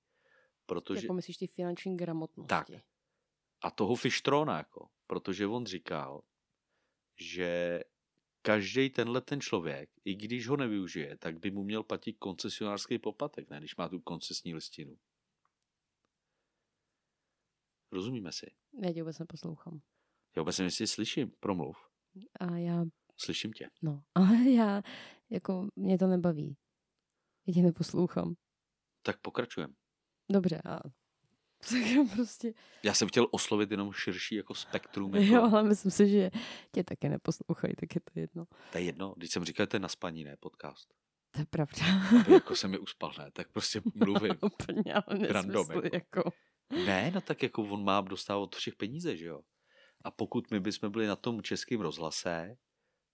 protože, 0.66 1.06
Jako 1.06 1.14
myslíš 1.14 1.38
ty 1.38 1.48
finanční 1.48 1.98
gramotnosti. 1.98 2.50
Tak. 2.50 2.68
a 3.62 3.72
toho 3.72 3.96
Fištrona, 3.96 4.58
jako, 4.58 4.90
protože 5.08 5.48
on 5.48 5.66
říkal, 5.66 6.24
že 7.20 7.80
každý 8.42 8.90
tenhle 8.90 9.22
ten 9.22 9.42
člověk, 9.42 9.90
i 10.06 10.16
když 10.16 10.48
ho 10.48 10.58
nevyužije, 10.58 11.18
tak 11.18 11.40
by 11.40 11.52
mu 11.52 11.64
měl 11.64 11.84
platit 11.84 12.14
koncesionářský 12.14 12.98
poplatek, 13.00 13.50
ne, 13.50 13.60
když 13.60 13.76
má 13.76 13.90
tu 13.90 14.00
koncesní 14.00 14.54
listinu. 14.54 14.98
Rozumíme 17.92 18.32
si? 18.32 18.46
Já 18.84 18.94
tě 18.94 19.02
vůbec 19.04 19.20
neposlouchám. 19.20 19.82
Já 20.36 20.42
vůbec 20.42 20.58
nevím, 20.58 20.68
jestli 20.68 20.88
slyším. 20.88 21.32
Promluv. 21.40 21.78
A 22.40 22.58
já, 22.58 22.86
Slyším 23.18 23.54
tě. 23.54 23.70
no, 23.82 24.04
ale 24.16 24.50
já, 24.52 24.82
jako, 25.30 25.68
mě 25.76 25.98
to 25.98 26.08
nebaví. 26.08 26.58
Já 27.48 27.54
tě 27.54 27.62
neposlouchám. 27.62 28.34
Tak 29.02 29.22
pokračujeme. 29.22 29.74
Dobře, 30.32 30.62
a 30.66 30.80
tak 31.70 32.16
prostě, 32.16 32.54
Já 32.84 32.94
jsem 32.94 33.08
chtěl 33.08 33.28
oslovit 33.32 33.72
jenom 33.72 33.94
širší 33.94 34.36
jako 34.36 34.54
spektrum. 34.56 35.16
jo, 35.16 35.22
Jako, 35.22 35.56
ale 35.56 35.64
myslím 35.64 35.92
si, 35.92 36.08
že 36.10 36.32
tě 36.72 36.84
taky 36.84 37.10
neposlouchají, 37.10 37.74
tak 37.76 37.96
je 37.96 38.02
to 38.02 38.20
jedno. 38.20 38.46
to 38.72 38.78
je 38.78 38.84
jedno. 38.84 39.14
Když 39.18 39.32
jsem 39.32 39.46
říkal, 39.46 39.64
že 39.64 39.68
to 39.68 39.76
je 39.76 39.80
na 39.80 39.88
spaní, 39.88 40.24
ne 40.24 40.38
podcast. 40.40 40.94
To 41.32 41.40
je 41.40 41.46
pravda. 41.46 41.78
Aby 42.22 42.34
jako 42.34 42.56
se 42.56 42.68
mi 42.68 42.80
uspal, 42.80 43.14
ne, 43.20 43.32
tak 43.32 43.52
prostě 43.52 43.82
mluvím. 43.96 44.36
Úplně, 44.42 44.94
ale 44.94 45.28
Random, 45.28 45.68
nesmysl, 45.68 45.82
jako. 45.94 45.96
jako. 45.96 46.32
Ne, 46.86 47.12
no 47.16 47.22
tak 47.22 47.44
jako 47.44 47.64
on 47.64 47.84
má 47.84 48.02
dostávat 48.02 48.42
od 48.44 48.56
všech 48.56 48.76
peníze, 48.76 49.18
že 49.18 49.26
jo. 49.26 49.42
A 50.04 50.12
pokud 50.12 50.52
my 50.52 50.60
bychom 50.60 50.92
byli 50.92 51.08
na 51.08 51.16
tom 51.16 51.42
českém 51.42 51.82
rozhlase, 51.82 52.56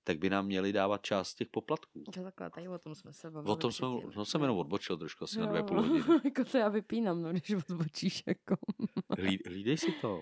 tak 0.04 0.18
by 0.20 0.30
nám 0.30 0.46
měli 0.46 0.74
dávat 0.74 1.02
část 1.02 1.36
těch 1.36 1.48
poplatků. 1.48 2.04
To 2.14 2.24
takhle, 2.24 2.50
tady 2.50 2.68
o 2.68 2.78
tom 2.78 2.96
jsme 2.96 3.14
se 3.14 3.32
bavili. 3.32 3.54
O 3.54 3.56
tom 3.56 3.72
jsme, 3.72 3.88
no 4.16 4.26
jsem 4.26 4.42
jenom 4.42 4.58
odbočil 4.58 4.98
trošku 4.98 5.24
asi 5.24 5.40
na 5.40 5.46
Jo, 5.46 5.50
dvě 5.52 5.64
půl 5.64 5.82
hodiny. 5.82 6.04
jako 6.24 6.46
to 6.46 6.58
já 6.58 6.70
vypínám, 6.70 7.22
no, 7.22 7.30
když 7.32 7.52
odbočíš, 7.70 8.24
jako. 8.28 8.56
Hlí, 9.20 9.40
hlídej 9.48 9.78
si 9.78 9.92
to. 10.02 10.22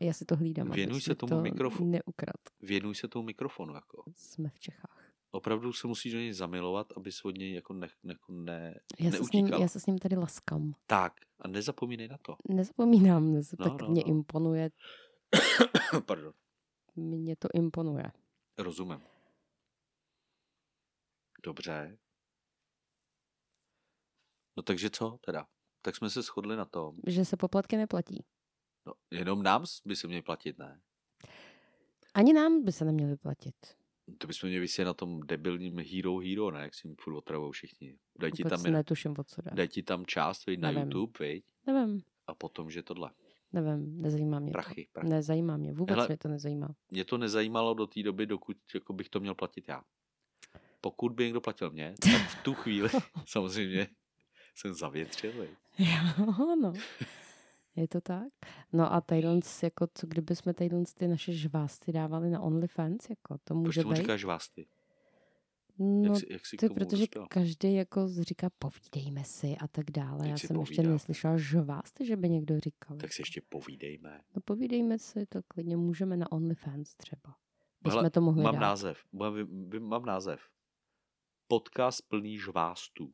Já 0.00 0.12
si 0.12 0.24
to 0.24 0.36
hlídám. 0.36 0.70
Věnuj 0.70 1.00
se 1.00 1.14
tomu 1.14 1.30
to 1.30 1.42
mikrofonu. 1.42 1.90
Neukrad. 1.90 2.36
Věnuj 2.60 2.94
se 2.94 3.08
tomu 3.08 3.24
mikrofonu, 3.24 3.74
jako. 3.74 4.04
Jsme 4.16 4.48
v 4.50 4.58
Čechách. 4.60 5.10
Opravdu 5.32 5.72
se 5.72 5.86
musíš 5.86 6.12
do 6.12 6.18
něj 6.18 6.32
zamilovat, 6.32 6.86
aby 6.96 7.12
se 7.12 7.20
od 7.24 7.38
něj 7.38 7.54
jako 7.54 7.72
ne, 7.74 7.88
ne, 8.02 8.14
ne, 8.28 8.74
Já 9.00 9.10
se, 9.10 9.24
s 9.24 9.32
ním, 9.32 9.46
já 9.46 9.68
se 9.68 9.80
s 9.80 9.86
ním 9.86 9.98
tady 9.98 10.16
laskám. 10.16 10.72
Tak, 10.86 11.12
a 11.40 11.48
nezapomínej 11.48 12.08
na 12.08 12.16
to. 12.22 12.36
Nezapomínám, 12.48 13.32
nez, 13.32 13.54
No, 13.58 13.64
tak 13.70 13.82
no, 13.82 13.88
mě 13.88 14.02
no. 14.06 14.10
imponuje, 14.10 14.70
Pardon. 16.06 16.32
mě 16.96 17.36
to 17.36 17.48
imponuje. 17.54 18.12
Rozumím. 18.62 19.02
Dobře. 21.44 21.98
No 24.56 24.62
takže 24.62 24.90
co 24.90 25.18
teda? 25.20 25.46
Tak 25.82 25.96
jsme 25.96 26.10
se 26.10 26.22
shodli 26.22 26.56
na 26.56 26.64
tom. 26.64 26.96
Že 27.06 27.24
se 27.24 27.36
poplatky 27.36 27.76
neplatí. 27.76 28.24
No, 28.86 28.92
jenom 29.10 29.42
nám 29.42 29.64
by 29.84 29.96
se 29.96 30.06
měli 30.06 30.22
platit, 30.22 30.58
ne? 30.58 30.80
Ani 32.14 32.32
nám 32.32 32.64
by 32.64 32.72
se 32.72 32.84
neměly 32.84 33.16
platit. 33.16 33.54
To 34.18 34.26
bychom 34.26 34.48
měli 34.48 34.60
vysět 34.60 34.84
na 34.84 34.94
tom 34.94 35.20
debilním 35.20 35.78
Hero 35.78 36.18
Hero, 36.18 36.50
ne? 36.50 36.60
Jak 36.60 36.74
si 36.74 36.86
jim 36.88 36.96
furt 37.00 37.16
otravou 37.16 37.50
všichni. 37.50 37.98
Daj 38.18 38.32
ti, 38.32 38.44
tam, 38.44 38.62
netuším, 38.62 39.14
co 39.24 39.42
jde. 39.42 39.50
daj 39.54 39.68
ti 39.68 39.82
tam 39.82 40.06
část, 40.06 40.46
viď, 40.46 40.60
na 40.60 40.68
Nevím. 40.72 40.82
YouTube, 40.82 41.26
viď? 41.26 41.44
Nevím, 41.66 42.02
A 42.26 42.34
potom, 42.34 42.70
že 42.70 42.82
tohle. 42.82 43.10
Nevím, 43.52 44.02
nezajímá 44.02 44.38
mě 44.38 44.50
Prachy, 44.52 44.84
to. 44.84 44.90
prachy. 44.92 45.08
Nezajímá 45.08 45.56
mě, 45.56 45.72
vůbec 45.72 45.94
Hele, 45.96 46.08
mě 46.08 46.16
to 46.16 46.28
nezajímá. 46.28 46.68
Mě 46.90 47.04
to 47.04 47.18
nezajímalo 47.18 47.74
do 47.74 47.86
té 47.86 48.02
doby, 48.02 48.26
dokud 48.26 48.56
jako 48.74 48.92
bych 48.92 49.08
to 49.08 49.20
měl 49.20 49.34
platit 49.34 49.64
já. 49.68 49.82
Pokud 50.80 51.12
by 51.12 51.24
někdo 51.24 51.40
platil 51.40 51.70
mě, 51.70 51.94
tak 52.02 52.28
v 52.30 52.42
tu 52.42 52.54
chvíli 52.54 52.88
samozřejmě 53.26 53.88
jsem 54.54 54.74
zavětřil. 54.74 55.46
Jo, 55.78 56.56
no. 56.62 56.72
Je 57.76 57.88
to 57.88 58.00
tak? 58.00 58.28
No 58.72 58.92
a 58.92 59.00
tadyhle, 59.00 59.40
jako 59.62 59.86
co 59.94 60.06
kdyby 60.06 60.36
jsme 60.36 60.54
ty 60.54 61.08
naše 61.08 61.32
žvásty 61.32 61.92
dávali 61.92 62.30
na 62.30 62.40
OnlyFans, 62.40 63.10
jako 63.10 63.38
to 63.44 63.54
Proč 63.54 63.66
může 63.66 63.82
tomu 63.82 63.92
být? 63.94 64.00
říkáš 64.00 64.24
vásty? 64.24 64.66
No, 65.82 66.04
Jak 66.12 66.16
si, 66.18 66.26
jak 66.32 66.46
si 66.46 66.56
to 66.56 66.64
je 66.66 66.70
protože 66.70 66.96
dospěl? 67.02 67.26
každý 67.30 67.74
jako 67.74 68.08
říká 68.20 68.50
povídejme 68.58 69.24
si 69.24 69.56
a 69.60 69.68
tak 69.68 69.90
dále. 69.90 70.18
Teď 70.20 70.30
Já 70.30 70.38
jsem 70.38 70.60
ještě 70.60 70.74
povídám. 70.76 70.92
neslyšela 70.92 71.36
žvásty, 71.36 72.06
že 72.06 72.16
by 72.16 72.28
někdo 72.28 72.60
říkal. 72.60 72.96
Tak 72.96 73.12
si 73.12 73.20
jako. 73.20 73.26
ještě 73.26 73.40
povídejme. 73.48 74.20
No 74.34 74.42
povídejme 74.44 74.98
si, 74.98 75.26
to 75.26 75.40
klidně 75.48 75.76
můžeme 75.76 76.16
na 76.16 76.32
OnlyFans 76.32 76.94
třeba. 76.94 77.36
Hele, 77.86 77.96
Bychom 78.02 78.10
to 78.10 78.20
mohli 78.20 78.42
Mám 78.42 78.54
dát. 78.54 78.60
název. 78.60 78.98
Mám, 79.12 79.34
mám 79.78 80.04
název. 80.04 80.40
Podcast 81.48 82.08
plný 82.08 82.38
žvástů. 82.38 83.12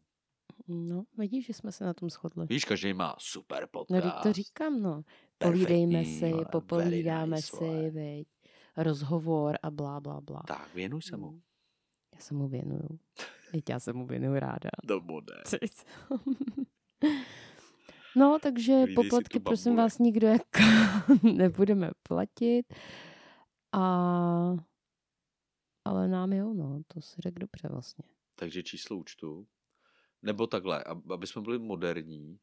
No, 0.69 1.05
vidíš, 1.19 1.47
že 1.47 1.53
jsme 1.53 1.73
se 1.73 1.85
na 1.85 1.95
tom 1.95 2.11
shodli. 2.11 2.47
Víš, 2.47 2.65
každý 2.65 2.93
má 2.95 3.17
super 3.19 3.63
No, 3.63 3.67
podcast. 3.73 4.03
teď 4.03 4.23
to 4.23 4.33
říkám, 4.33 4.83
no. 4.83 5.03
Perfektní, 5.39 5.65
Povídejme 5.67 6.05
si, 6.05 6.33
popovídáme 6.53 7.37
nice, 7.37 7.57
si, 7.57 7.91
viď. 7.91 8.29
Rozhovor 8.77 9.59
a 9.63 9.71
blá, 9.71 10.01
blá, 10.01 10.21
blá. 10.21 10.43
Tak, 10.49 10.75
věnuj 10.75 11.03
se 11.03 11.17
mu. 11.17 11.41
Já 12.17 12.21
se 12.21 12.35
mu 12.35 12.49
věnuju. 12.49 12.99
Teď 13.53 13.65
já 13.71 13.81
se 13.81 13.93
mu 13.93 14.07
věnuju 14.07 14.39
ráda. 14.39 14.71
Nebo 14.89 15.21
ne. 15.21 15.59
No, 18.17 18.39
takže 18.43 18.73
Hlídej 18.73 18.95
si 19.05 19.11
poplatky, 19.11 19.41
prosím 19.41 19.77
vás, 19.77 19.99
nikdo 19.99 20.27
jako 20.27 20.59
nebudeme 21.37 21.91
platit. 22.09 22.67
A 23.73 24.57
ale 25.85 26.09
nám 26.09 26.33
jo, 26.33 26.55
no, 26.55 26.81
to 26.89 27.01
si 27.01 27.15
řekl 27.21 27.39
dobře 27.39 27.69
vlastně. 27.69 28.05
Takže 28.37 28.63
číslo 28.63 28.97
účtu. 28.97 29.47
Nebo 30.23 30.47
takhle, 30.47 30.85
ab- 30.85 31.13
aby 31.13 31.27
jsme 31.27 31.43
byli 31.43 31.59
moderní. 31.59 32.39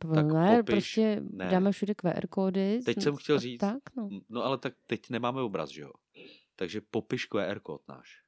Tak 0.00 0.14
Tak 0.14 0.26
ne, 0.26 0.58
popiš- 0.62 0.64
prostě 0.64 1.20
ne. 1.30 1.48
dáme 1.50 1.72
všude 1.72 1.94
QR 1.94 2.26
kódy. 2.26 2.80
Teď 2.84 3.02
jsem 3.02 3.16
chtěl 3.16 3.38
říct- 3.38 3.60
Tak, 3.60 3.96
no. 3.96 4.08
No 4.28 4.44
ale 4.44 4.58
tak 4.58 4.74
teď 4.86 5.10
nemáme 5.10 5.42
obraz, 5.42 5.70
že 5.70 5.82
jo? 5.82 5.90
Takže 6.56 6.80
popiš 6.80 7.26
QR 7.26 7.60
kód 7.60 7.88
náš. 7.88 8.22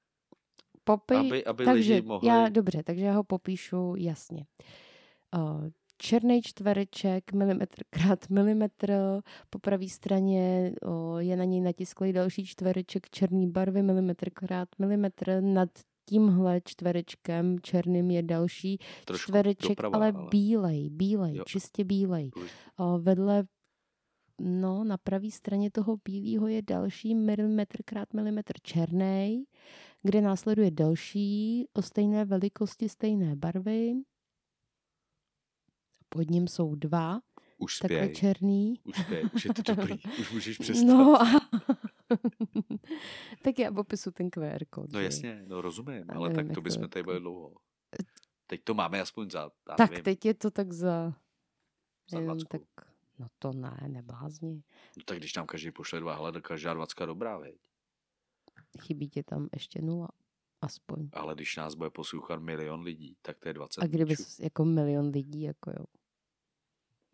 Popy, 0.96 1.14
Aby, 1.14 1.44
aby 1.44 1.64
takže 1.64 1.94
lidi 1.94 2.06
mohli... 2.06 2.28
já, 2.28 2.48
dobře, 2.48 2.82
takže 2.82 3.04
já 3.04 3.12
ho 3.12 3.24
popíšu 3.24 3.94
jasně. 3.96 4.46
Uh, 5.36 5.68
černý 5.98 6.42
čtvereček, 6.42 7.32
milimetr 7.32 7.82
krát 7.90 8.30
milimetr, 8.30 8.92
po 9.50 9.58
pravé 9.58 9.88
straně 9.88 10.72
uh, 10.82 11.18
je 11.18 11.36
na 11.36 11.44
něj 11.44 11.60
natisklý 11.60 12.12
další 12.12 12.46
čtvereček 12.46 13.10
černý 13.10 13.50
barvy, 13.50 13.82
milimetr 13.82 14.30
krát 14.30 14.68
milimetr, 14.78 15.40
nad 15.40 15.68
tímhle 16.08 16.60
čtverečkem 16.64 17.58
černým 17.60 18.10
je 18.10 18.22
další 18.22 18.78
trošku 19.04 19.30
čtvereček, 19.30 19.68
doprava, 19.68 19.96
ale 19.96 20.12
bílej, 20.30 20.90
bílej, 20.90 21.36
Jo. 21.36 21.44
čistě 21.46 21.84
bílej. 21.84 22.30
Důležitý. 22.34 22.56
A 22.76 22.96
vedle, 22.96 23.44
no, 24.42 24.84
na 24.84 24.96
pravé 24.98 25.30
straně 25.30 25.70
toho 25.70 25.96
bílého 26.04 26.46
je 26.48 26.62
další 26.62 27.14
milimetr 27.14 27.82
krát 27.82 28.14
milimetr 28.14 28.52
černý, 28.62 29.44
kde 30.02 30.20
následuje 30.20 30.70
další 30.70 31.66
o 31.72 31.82
stejné 31.82 32.24
velikosti, 32.24 32.88
stejné 32.88 33.36
barvy. 33.36 33.92
Pod 36.08 36.30
ním 36.30 36.48
jsou 36.48 36.74
dva, 36.74 37.20
Už 37.58 37.78
takhle 37.78 37.98
spěj, 37.98 38.14
černý. 38.14 38.80
už 38.84 38.96
spěj, 38.96 39.24
už 39.34 39.44
je 39.44 39.54
to 39.54 39.62
dobrý, 39.74 39.94
už 40.20 40.32
můžeš 40.32 40.58
přestat. 40.64 40.86
No 40.86 41.22
a 41.22 41.26
tak 43.42 43.58
já 43.58 43.72
popisu 43.72 44.10
ten 44.10 44.30
QR 44.30 44.64
kód. 44.70 44.92
No 44.92 45.00
jasně, 45.00 45.44
no 45.46 45.60
rozumím, 45.60 46.04
Já 46.08 46.14
ale 46.14 46.28
nevím, 46.28 46.46
tak 46.48 46.54
to 46.54 46.60
bychom 46.60 46.88
tady 46.88 47.02
byli 47.02 47.20
dlouho. 47.20 47.54
Teď 48.46 48.64
to 48.64 48.74
máme 48.74 49.00
aspoň 49.00 49.30
za, 49.30 49.50
Tak 49.76 49.90
nevím, 49.90 50.04
teď 50.04 50.24
je 50.24 50.34
to 50.34 50.50
tak 50.50 50.72
za... 50.72 51.14
za 52.10 52.20
dvacku. 52.20 52.48
tak, 52.50 52.89
no 53.20 53.26
to 53.38 53.52
ne, 53.52 53.78
neblázni. 53.88 54.62
No, 54.96 55.02
tak 55.04 55.18
když 55.18 55.34
nám 55.34 55.46
každý 55.46 55.70
pošle 55.70 56.00
dva, 56.00 56.14
hele, 56.14 56.40
každá 56.40 56.74
dvacka 56.74 57.06
dobrá, 57.06 57.38
veď. 57.38 57.54
Chybí 58.80 59.08
ti 59.08 59.22
tam 59.22 59.48
ještě 59.52 59.82
nula. 59.82 60.08
Aspoň. 60.62 61.08
Ale 61.12 61.34
když 61.34 61.56
nás 61.56 61.74
bude 61.74 61.90
poslouchat 61.90 62.36
milion 62.42 62.80
lidí, 62.80 63.16
tak 63.22 63.38
to 63.38 63.48
je 63.48 63.54
20 63.54 63.80
A 63.82 63.86
kdyby 63.86 64.16
s- 64.16 64.38
jako 64.40 64.64
milion 64.64 65.08
lidí, 65.08 65.42
jako 65.42 65.70
jo. 65.70 65.84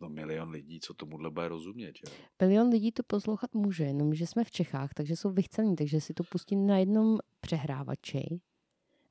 No 0.00 0.08
milion 0.08 0.50
lidí, 0.50 0.80
co 0.80 0.94
tomuhle 0.94 1.30
bude 1.30 1.48
rozumět, 1.48 1.96
že? 1.96 2.02
Milion 2.40 2.68
lidí 2.68 2.92
to 2.92 3.02
poslouchat 3.02 3.54
může, 3.54 3.84
jenomže 3.84 4.26
jsme 4.26 4.44
v 4.44 4.50
Čechách, 4.50 4.94
takže 4.94 5.16
jsou 5.16 5.30
vychcení, 5.32 5.76
takže 5.76 6.00
si 6.00 6.14
to 6.14 6.22
pustí 6.24 6.56
na 6.56 6.78
jednom 6.78 7.18
přehrávači 7.40 8.40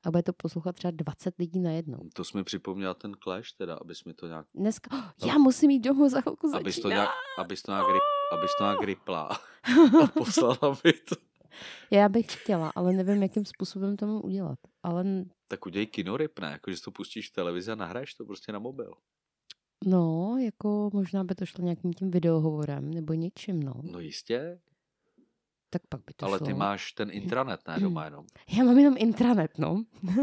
a 0.06 0.10
bude 0.10 0.22
to 0.22 0.32
poslouchat 0.32 0.76
třeba 0.76 0.90
20 0.90 1.38
lidí 1.38 1.60
na 1.60 1.70
jednou. 1.70 1.98
To 2.14 2.24
jsme 2.24 2.44
připomněl 2.44 2.94
ten 2.94 3.12
clash 3.22 3.52
teda, 3.52 3.74
abys 3.74 4.04
mi 4.04 4.14
to 4.14 4.26
nějak, 4.26 4.46
Dneska, 4.54 4.90
oh, 5.22 5.28
já 5.28 5.38
musím 5.38 5.70
jít 5.70 5.80
domů 5.80 6.08
za 6.08 6.20
chvilku 6.20 6.46
abys 6.56 6.74
to 6.76 6.82
začíná. 6.82 6.94
nějak, 6.94 7.10
abys 7.38 7.62
to 7.62 7.72
nějak, 7.72 7.86
rip, 7.92 8.02
abys 8.32 8.50
to 8.58 8.64
nějak 8.64 8.82
ripla 8.82 9.22
a 9.22 9.36
poslala 10.18 10.58
mi 10.84 10.92
to. 10.92 11.16
Já 11.90 12.08
bych 12.08 12.26
chtěla, 12.42 12.72
ale 12.74 12.92
nevím, 12.92 13.22
jakým 13.22 13.44
způsobem 13.44 13.96
to 13.96 14.06
mám 14.06 14.20
udělat. 14.24 14.58
Ale 14.82 15.04
Tak 15.48 15.66
udělej 15.66 15.86
kinorip, 15.86 16.38
ne? 16.38 16.50
Jako, 16.50 16.70
že 16.70 16.76
si 16.76 16.82
to 16.82 16.90
pustíš 16.90 17.30
v 17.30 17.32
televizi 17.32 17.70
a 17.72 17.74
nahraješ 17.74 18.14
to 18.14 18.24
prostě 18.24 18.52
na 18.52 18.58
mobil. 18.58 18.92
no, 19.86 20.36
jako 20.44 20.90
možná 20.92 21.24
by 21.24 21.34
to 21.34 21.46
šlo 21.46 21.64
nějakým 21.64 21.92
tím 21.92 22.10
videohovorem 22.10 22.90
nebo 22.94 23.12
něčím, 23.12 23.62
no. 23.62 23.74
No 23.82 23.98
jistě, 24.00 24.60
Tak 25.70 25.82
pak 25.88 26.00
by 26.06 26.12
to 26.16 26.26
ale 26.26 26.38
šlo. 26.38 26.46
ty 26.46 26.54
máš 26.54 26.92
ten 26.92 27.10
intranet, 27.10 27.60
ne 27.68 27.80
doma 27.80 28.04
jenom. 28.04 28.26
Já 28.58 28.64
mám 28.64 28.78
jenom 28.78 28.94
intranet, 28.98 29.58
no. 29.58 29.84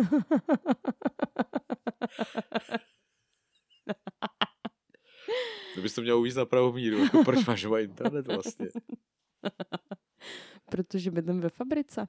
Ty 5.76 5.82
bys 5.82 5.94
to 5.96 6.02
měl 6.02 6.20
uvíct 6.20 6.38
na 6.38 6.46
pravou 6.46 6.74
míru. 6.74 6.98
Jako, 6.98 7.24
proč 7.24 7.46
máš 7.46 7.62
doma 7.62 7.80
intranet 7.80 8.28
vlastně? 8.28 8.68
Protože 10.72 11.12
bydlím 11.12 11.42
ve 11.42 11.50
fabrice. 11.50 12.08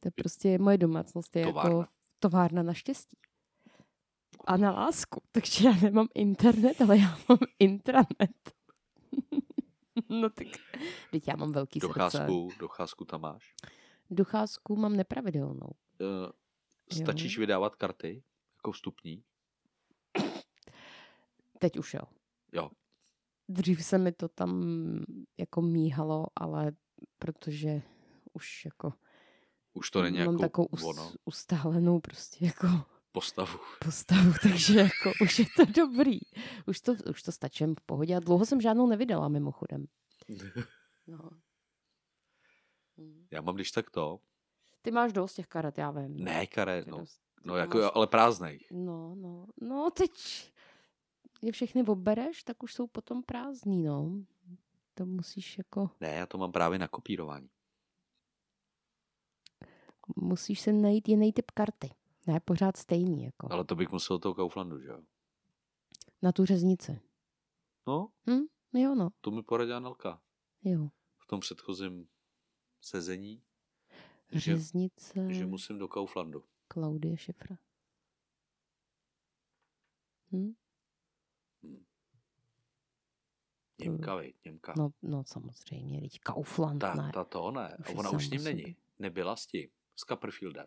To 0.00 0.08
je 0.08 0.10
prostě 0.10 0.58
moje 0.58 0.78
domácnost 0.78 1.36
je 1.36 1.44
Továrna. 1.44 1.78
jako 1.78 1.90
továrna 2.18 2.62
na 2.62 2.74
štěstí. 2.74 3.16
A 4.44 4.56
na 4.56 4.70
lásku. 4.72 5.22
Takže 5.32 5.68
já 5.68 5.74
nemám 5.82 6.08
internet, 6.14 6.80
ale 6.80 6.98
já 6.98 7.18
mám 7.28 7.38
intranet. 7.58 8.55
no 10.20 10.30
tak, 10.30 10.46
teď 11.10 11.28
já 11.28 11.36
mám 11.36 11.52
velký 11.52 11.80
srdce. 11.80 11.94
Docházku, 11.98 12.48
docházku 12.58 13.04
tam 13.04 13.20
máš. 13.20 13.54
Docházku 14.10 14.76
mám 14.76 14.96
nepravidelnou. 14.96 15.70
Uh, 16.00 16.30
stačíš 17.02 17.38
vydávat 17.38 17.76
karty 17.76 18.22
jako 18.58 18.72
vstupní? 18.72 19.24
Teď 21.58 21.78
už 21.78 21.94
jo. 21.94 22.02
Jo. 22.52 22.70
Dřív 23.48 23.84
se 23.84 23.98
mi 23.98 24.12
to 24.12 24.28
tam 24.28 24.80
jako 25.38 25.62
míhalo, 25.62 26.26
ale 26.36 26.72
protože 27.18 27.82
už 28.32 28.64
jako 28.64 28.92
Už 29.72 29.90
to 29.90 30.02
není 30.02 30.18
mám 30.18 30.26
jako 30.26 30.38
takovou 30.38 30.66
us, 30.66 30.84
ono, 30.84 31.12
ustálenou 31.24 32.00
prostě 32.00 32.44
jako 32.44 32.66
postavu. 33.16 33.58
postavu, 33.84 34.32
takže 34.42 34.78
jako 34.80 35.12
už 35.22 35.38
je 35.38 35.44
to 35.56 35.64
dobrý. 35.64 36.18
Už 36.66 36.80
to, 36.80 36.94
už 37.10 37.22
to 37.22 37.32
stačím 37.32 37.74
v 37.74 37.80
pohodě 37.80 38.16
a 38.16 38.20
dlouho 38.20 38.46
jsem 38.46 38.60
žádnou 38.60 38.86
nevydala 38.86 39.28
mimochodem. 39.28 39.86
No. 41.08 41.30
Já 43.30 43.40
mám 43.40 43.54
když 43.54 43.70
tak 43.70 43.90
to. 43.90 44.18
Ty 44.82 44.90
máš 44.90 45.12
dost 45.12 45.34
těch 45.34 45.46
karet, 45.46 45.78
já 45.78 45.90
vím. 45.90 46.24
Ne, 46.24 46.46
karet, 46.46 46.86
no. 46.86 46.98
dost. 46.98 47.20
No 47.44 47.56
jako, 47.56 47.78
máš- 47.78 47.90
ale 47.94 48.06
prázdnej. 48.06 48.60
No, 48.70 49.14
no, 49.14 49.46
no 49.60 49.90
teď 49.90 50.10
je 51.42 51.52
všechny 51.52 51.82
obereš, 51.84 52.42
tak 52.42 52.62
už 52.62 52.74
jsou 52.74 52.86
potom 52.86 53.22
prázdný, 53.22 53.82
no. 53.82 54.10
To 54.94 55.06
musíš 55.06 55.58
jako, 55.58 55.90
Ne, 56.00 56.08
já 56.14 56.26
to 56.26 56.38
mám 56.38 56.52
právě 56.52 56.78
na 56.78 56.88
kopírování. 56.88 57.48
musíš 60.16 60.60
se 60.60 60.72
najít 60.72 61.08
jiný 61.08 61.32
typ 61.32 61.50
karty. 61.50 61.90
Ne, 62.26 62.40
pořád 62.40 62.76
stejný, 62.76 63.24
jako. 63.24 63.52
Ale 63.52 63.64
to 63.64 63.74
bych 63.74 63.90
musel 63.90 64.16
do 64.16 64.20
toho 64.20 64.34
Kauflandu, 64.34 64.80
že 64.80 64.88
jo? 64.88 65.02
Na 66.22 66.32
tu 66.32 66.44
řeznici. 66.46 67.00
No, 67.86 68.08
Jo, 68.72 68.94
no, 68.94 69.08
to 69.20 69.30
mi 69.30 69.42
poradila 69.42 69.80
Nelka. 69.80 70.20
jo. 70.64 70.88
V 71.18 71.26
tom 71.26 71.40
předchozím 71.40 72.08
sezení, 72.80 73.42
že, 74.32 74.40
Řeznice, 74.56 75.34
že 75.34 75.46
musím 75.46 75.78
do 75.78 75.88
Kauflandu. 75.88 76.44
Klaudie 76.68 77.16
Šifra. 77.16 77.58
Hm? 80.32 80.54
Němka, 83.78 84.14
vej, 84.14 84.34
Němka. 84.44 84.74
No, 84.78 84.90
no 85.02 85.24
samozřejmě, 85.26 86.00
teď 86.00 86.20
Kaufland, 86.20 86.80
ta, 86.80 86.94
ne. 86.94 87.10
ta 87.14 87.24
to 87.24 87.50
ne. 87.50 87.76
Už 87.80 87.94
ona 87.96 88.10
už 88.10 88.26
s 88.26 88.30
ním 88.30 88.44
není. 88.44 88.76
Nebyla 88.98 89.36
s 89.36 89.46
tím. 89.46 89.70
S 89.96 90.02
Copperfieldem. 90.04 90.66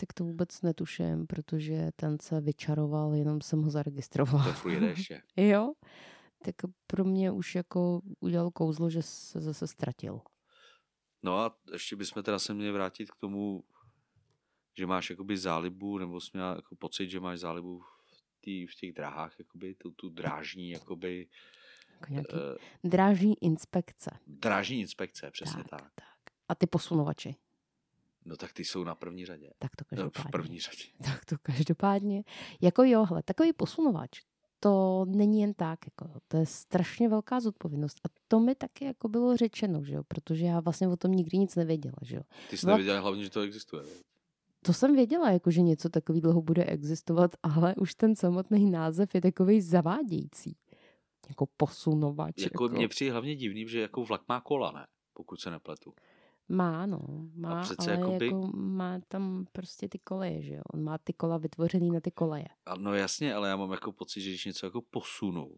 Tak 0.00 0.12
to 0.12 0.24
vůbec 0.24 0.62
netuším, 0.62 1.26
protože 1.26 1.90
ten 1.96 2.18
se 2.22 2.40
vyčaroval, 2.40 3.14
jenom 3.14 3.40
jsem 3.40 3.62
ho 3.62 3.70
zaregistrovala. 3.70 4.44
To 4.44 4.52
furt 4.52 4.70
jede 4.72 4.86
ještě. 4.86 5.22
Jo? 5.36 5.72
Tak 6.44 6.54
pro 6.86 7.04
mě 7.04 7.30
už 7.30 7.54
jako 7.54 8.00
udělal 8.20 8.50
kouzlo, 8.50 8.90
že 8.90 9.02
se 9.02 9.40
zase 9.40 9.66
ztratil. 9.66 10.20
No 11.22 11.38
a 11.38 11.56
ještě 11.72 11.96
bychom 11.96 12.22
teda 12.22 12.38
se 12.38 12.54
měli 12.54 12.72
vrátit 12.72 13.10
k 13.10 13.16
tomu, 13.16 13.64
že 14.78 14.86
máš 14.86 15.10
jakoby 15.10 15.36
zálibu, 15.38 15.98
nebo 15.98 16.20
jsi 16.20 16.30
měl 16.32 16.48
jako 16.56 16.76
pocit, 16.76 17.10
že 17.10 17.20
máš 17.20 17.38
zálibu 17.40 17.80
v, 17.80 18.40
tý, 18.40 18.66
v 18.66 18.74
těch 18.74 18.92
dráhách, 18.92 19.38
jakoby 19.38 19.74
tu, 19.74 19.90
tu 19.90 20.08
drážní, 20.08 20.70
jakoby 20.70 21.28
Jako 22.00 22.12
nějaký 22.12 22.32
uh, 22.34 22.40
drážní 22.90 23.34
inspekce. 23.44 24.10
drážní 24.26 24.80
inspekce, 24.80 25.30
přesně 25.30 25.64
tak. 25.64 25.80
tak. 25.82 25.92
tak. 25.94 26.34
A 26.48 26.54
ty 26.54 26.66
posunovači. 26.66 27.36
No 28.24 28.36
tak 28.36 28.52
ty 28.52 28.64
jsou 28.64 28.84
na 28.84 28.94
první 28.94 29.26
řadě. 29.26 29.50
Tak 29.58 29.76
to 29.76 29.84
No, 29.84 29.96
v 29.96 30.12
každopádně. 30.12 30.30
první 30.32 30.60
řadě. 30.60 30.82
Tak 31.04 31.24
to 31.24 31.36
každopádně. 31.42 32.24
Jako 32.60 32.82
jo, 32.84 33.04
hele, 33.04 33.22
takový 33.22 33.52
posunovač, 33.52 34.10
to 34.60 35.04
není 35.08 35.40
jen 35.40 35.54
tak, 35.54 35.78
jako, 35.86 36.20
to 36.28 36.36
je 36.36 36.46
strašně 36.46 37.08
velká 37.08 37.40
zodpovědnost. 37.40 37.96
A 38.04 38.08
to 38.28 38.40
mi 38.40 38.54
taky 38.54 38.84
jako 38.84 39.08
bylo 39.08 39.36
řečeno, 39.36 39.84
že 39.84 39.94
jo, 39.94 40.02
protože 40.08 40.44
já 40.46 40.60
vlastně 40.60 40.88
o 40.88 40.96
tom 40.96 41.12
nikdy 41.12 41.38
nic 41.38 41.56
nevěděla, 41.56 41.94
že 42.02 42.16
jo. 42.16 42.22
Ty 42.50 42.56
jsi 42.56 42.66
Vlak- 42.66 42.70
nevěděla 42.70 43.00
hlavně, 43.00 43.24
že 43.24 43.30
to 43.30 43.40
existuje. 43.40 43.82
viď? 43.82 43.92
To 44.62 44.72
jsem 44.72 44.94
věděla, 44.96 45.30
jako, 45.30 45.50
že 45.50 45.60
něco 45.62 45.88
takového 45.88 46.42
bude 46.42 46.64
existovat, 46.64 47.30
ale 47.42 47.74
už 47.74 47.94
ten 47.94 48.16
samotný 48.16 48.70
název 48.70 49.14
je 49.14 49.20
takový 49.20 49.60
zavádějící. 49.60 50.56
Jako 51.28 51.46
posunovač. 51.56 52.34
Jako, 52.38 52.64
jako 52.64 52.76
mě 52.76 52.88
přijde 52.88 53.12
hlavně 53.12 53.36
divný, 53.36 53.68
že 53.68 53.80
jako 53.80 54.04
vlak 54.04 54.22
má 54.28 54.40
kola, 54.40 54.72
ne? 54.72 54.86
Pokud 55.14 55.40
se 55.40 55.50
nepletu. 55.50 55.94
Má, 56.48 56.86
no, 56.86 56.98
má, 57.34 57.62
přece 57.62 57.90
ale 57.96 58.00
jakoby- 58.00 58.26
jako 58.26 58.50
má 58.56 59.00
tam 59.08 59.46
prostě 59.52 59.88
ty 59.88 59.98
koleje, 59.98 60.42
že 60.42 60.54
jo. 60.54 60.62
On 60.74 60.82
má 60.84 60.98
ty 60.98 61.12
kola 61.12 61.38
vytvořený 61.38 61.90
na 61.90 62.00
ty 62.00 62.10
koleje. 62.10 62.48
A 62.66 62.74
no 62.74 62.94
jasně, 62.94 63.34
ale 63.34 63.48
já 63.48 63.56
mám 63.56 63.72
jako 63.72 63.92
pocit, 63.92 64.20
že 64.20 64.30
když 64.30 64.44
něco 64.44 64.66
jako 64.66 64.82
posunu, 64.90 65.54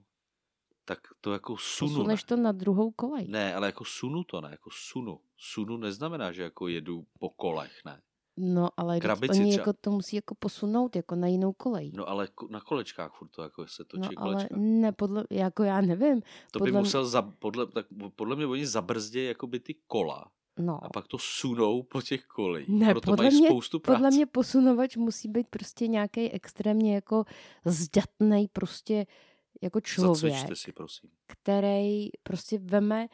tak 0.85 0.99
to 1.21 1.33
jako 1.33 1.57
sunu. 1.57 1.95
Posuneš 1.95 2.25
ne. 2.25 2.27
to 2.29 2.37
na 2.43 2.53
druhou 2.53 2.91
kolej. 2.91 3.29
ne, 3.29 3.55
ale 3.55 3.67
jako 3.67 3.85
sunu 3.85 4.25
to 4.25 4.41
ne, 4.41 4.49
jako 4.51 4.71
sunu. 4.73 5.21
Sunu 5.37 5.77
neznamená, 5.77 6.33
že 6.33 6.43
jako 6.43 6.69
jedu 6.69 7.07
po 7.19 7.31
kolech, 7.31 7.73
ne. 7.85 8.03
No, 8.37 8.69
ale 8.77 9.01
Krabici 9.01 9.41
oni 9.41 9.51
třeba. 9.51 9.61
jako 9.61 9.73
to 9.73 9.91
musí 9.91 10.17
jako 10.17 10.35
posunout 10.35 10.97
jako 10.97 11.15
na 11.15 11.27
jinou 11.27 11.53
kolej. 11.53 11.93
No 11.95 12.09
ale 12.09 12.29
na 12.51 12.61
kolečkách 12.61 13.15
furt 13.19 13.29
to 13.29 13.43
jako 13.43 13.67
se 13.67 13.85
točí 13.85 14.09
no, 14.17 14.23
ale 14.23 14.35
kolečka. 14.35 14.55
ne, 14.59 14.93
podle, 14.93 15.25
jako 15.31 15.63
já 15.63 15.81
nevím. 15.81 16.21
To 16.21 16.27
by 16.27 16.59
podle 16.59 16.71
mě- 16.71 16.81
musel, 16.81 17.07
za, 17.07 17.23
podle, 17.23 17.67
tak 17.67 17.87
podle 18.17 18.37
mě 18.37 18.47
oni 18.47 18.67
zabrzdí 18.67 19.25
jakoby 19.25 19.61
ty 19.61 19.75
kola 19.87 20.31
No, 20.61 20.85
a 20.85 20.89
pak 20.89 21.09
to 21.09 21.19
sunou 21.19 21.83
po 21.83 22.03
těch 22.03 22.25
kolejích. 22.27 22.69
Ne, 22.69 22.91
Proto 22.91 23.11
podle 23.11 23.25
mají 23.25 23.39
mě- 23.41 23.49
spoustu 23.49 23.81
práce. 23.81 23.97
podle 23.97 24.11
mě 24.11 24.27
posunovač 24.27 24.97
musí 24.97 25.29
být 25.29 25.47
prostě 25.49 25.87
nějaký 25.89 26.31
extrémně 26.31 26.95
jako 26.95 27.25
zdatný 27.65 28.49
prostě 28.53 29.07
jako 29.63 29.81
člověk, 29.81 30.35
Zacvičte 30.35 30.57
si, 30.57 30.73
prosím. 30.73 31.11
který 31.27 32.09
prostě 32.23 32.59
veme 32.59 33.09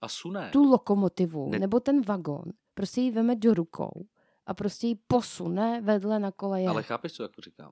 A 0.00 0.08
sune. 0.08 0.50
tu 0.52 0.64
lokomotivu 0.64 1.50
Ne- 1.50 1.58
nebo 1.58 1.80
ten 1.80 2.02
vagon, 2.02 2.44
prostě 2.74 3.00
ji 3.00 3.10
veme 3.10 3.36
do 3.36 3.54
rukou 3.54 4.06
a 4.46 4.54
prostě 4.54 4.86
ji 4.86 4.94
posune 5.06 5.80
vedle 5.80 6.18
na 6.18 6.32
koleje. 6.32 6.68
Ale 6.68 6.82
chápeš, 6.82 7.12
co 7.12 7.22
jako 7.22 7.40
říkám? 7.40 7.70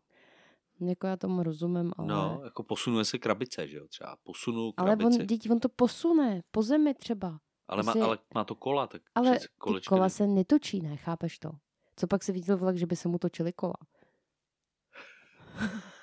Jako 0.81 1.07
já 1.07 1.17
tomu 1.17 1.43
rozumím, 1.43 1.93
ale... 1.97 2.09
No, 2.09 2.41
jako 2.45 2.63
posunuje 2.63 3.05
se 3.05 3.19
krabice, 3.19 3.69
že 3.69 3.77
jo, 3.77 3.87
třeba. 3.89 4.17
Posunu 4.23 4.73
ale 4.77 4.97
krabici. 4.97 5.21
on, 5.21 5.27
teď 5.27 5.51
on 5.51 5.61
to 5.61 5.69
posune 5.69 6.43
po 6.51 6.63
zemi 6.63 6.95
třeba. 6.95 7.39
Ale, 7.71 7.83
má, 7.83 7.93
prostě- 7.93 8.05
ale 8.05 8.19
má 8.35 8.45
to 8.45 8.55
kola, 8.55 8.87
tak 8.87 9.03
Ale 9.15 9.39
kolečka 9.59 9.89
kola 9.89 10.07
ne- 10.07 10.11
se 10.11 10.27
netočí, 10.27 10.81
ne? 10.81 10.97
Chápeš 10.97 11.39
to? 11.39 11.51
Co 11.97 12.07
pak 12.07 12.23
se 12.25 12.33
viděl 12.33 12.57
vlak, 12.57 12.77
že 12.77 12.87
by 12.87 12.97
se 12.97 13.09
mu 13.09 13.19
točily 13.19 13.53
kola? 13.53 13.75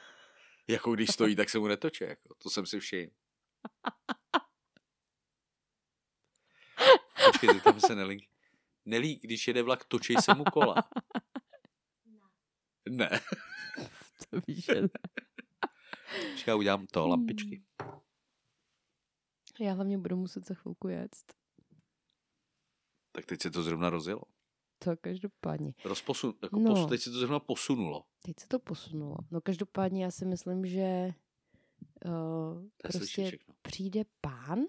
Jako 0.69 0.91
když 0.95 1.09
stojí, 1.09 1.35
tak 1.35 1.49
se 1.49 1.59
mu 1.59 1.67
netočí, 1.67 2.03
jako. 2.03 2.35
To 2.37 2.49
jsem 2.49 2.65
si 2.65 2.79
všiml. 2.79 3.11
Počkej, 7.25 7.49
zeptám 7.53 7.79
se 7.79 7.95
Nelly. 7.95 8.17
Nelly, 8.85 9.15
když 9.15 9.47
jede 9.47 9.63
vlak, 9.63 9.85
točí 9.85 10.15
se 10.15 10.33
mu 10.33 10.43
kola. 10.43 10.75
Ne. 12.89 13.09
To 14.29 14.41
víš, 14.47 14.65
že 14.65 14.81
ne. 14.81 14.87
Počkej, 16.31 16.51
já 16.51 16.55
udělám 16.55 16.87
to, 16.87 17.07
lampičky. 17.07 17.63
Já 19.59 19.73
hlavně 19.73 19.97
budu 19.97 20.15
muset 20.17 20.47
za 20.47 20.53
chvilku 20.53 20.87
jet. 20.87 21.15
Tak 23.17 23.25
teď 23.25 23.41
se 23.41 23.51
to 23.51 23.63
zrovna 23.63 23.89
rozjelo. 23.89 24.21
To 24.79 24.91
každopádně. 25.01 25.73
Rozposun, 25.85 26.33
jako 26.43 26.59
No. 26.59 26.71
posu, 26.73 26.87
teď 26.87 27.01
se 27.01 27.09
to 27.11 27.17
zrovna 27.19 27.39
posunulo. 27.39 28.03
Teď 28.25 28.39
se 28.39 28.47
to 28.47 28.59
posunulo. 28.59 29.15
No 29.31 29.41
každopádně 29.41 30.03
já 30.03 30.11
si 30.11 30.25
myslím, 30.25 30.65
že 30.65 31.09
uh, 32.05 32.61
prostě 32.83 33.31
přijde 33.61 34.03
pán, 34.21 34.59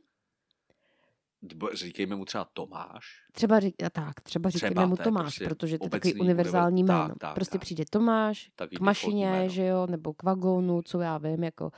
Říkejme 1.74 2.16
mu 2.16 2.24
třeba 2.24 2.44
Tomáš. 2.52 3.04
třeba 3.32 3.60
řík, 3.60 3.74
tak, 3.92 4.20
třeba 4.20 4.50
říkáme 4.50 4.70
Třeba, 4.70 4.86
mu 4.86 4.96
Tomáš, 4.96 5.24
prostě 5.24 5.44
protože 5.48 5.78
to 5.78 5.84
je 5.86 5.90
takový 5.90 6.14
univerzální 6.14 6.84
univer- 6.84 6.86
jméno. 7.02 7.08
tak, 7.08 7.18
tak, 7.18 7.34
prostě 7.34 7.52
tak. 7.52 7.60
přijde 7.60 7.84
Tomáš 7.90 8.50
Takový 8.56 8.76
k 8.76 8.80
mašině, 8.80 9.48
že 9.48 9.64
jo, 9.64 9.86
nebo 9.86 10.14
k 10.14 10.22
vagónu, 10.22 10.82
co 10.82 11.00
já 11.00 11.18
vím, 11.18 11.44
jako 11.44 11.70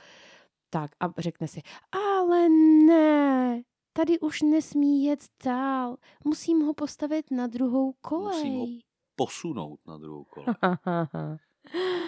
tak 0.69 0.91
a 0.99 1.13
řekne 1.17 1.47
si, 1.47 1.61
ale 1.91 2.49
ne, 2.85 3.61
tady 3.93 4.19
už 4.19 4.41
nesmí 4.41 5.05
jet 5.05 5.19
dál, 5.45 5.97
musím 6.23 6.61
ho 6.61 6.73
postavit 6.73 7.31
na 7.31 7.47
druhou 7.47 7.85
Musím 7.85 8.53
ho 8.53 8.59
kolej. 8.61 8.81
Posunout 9.15 9.79
na 9.87 9.97
druhou 9.97 10.23
kole. 10.29 10.55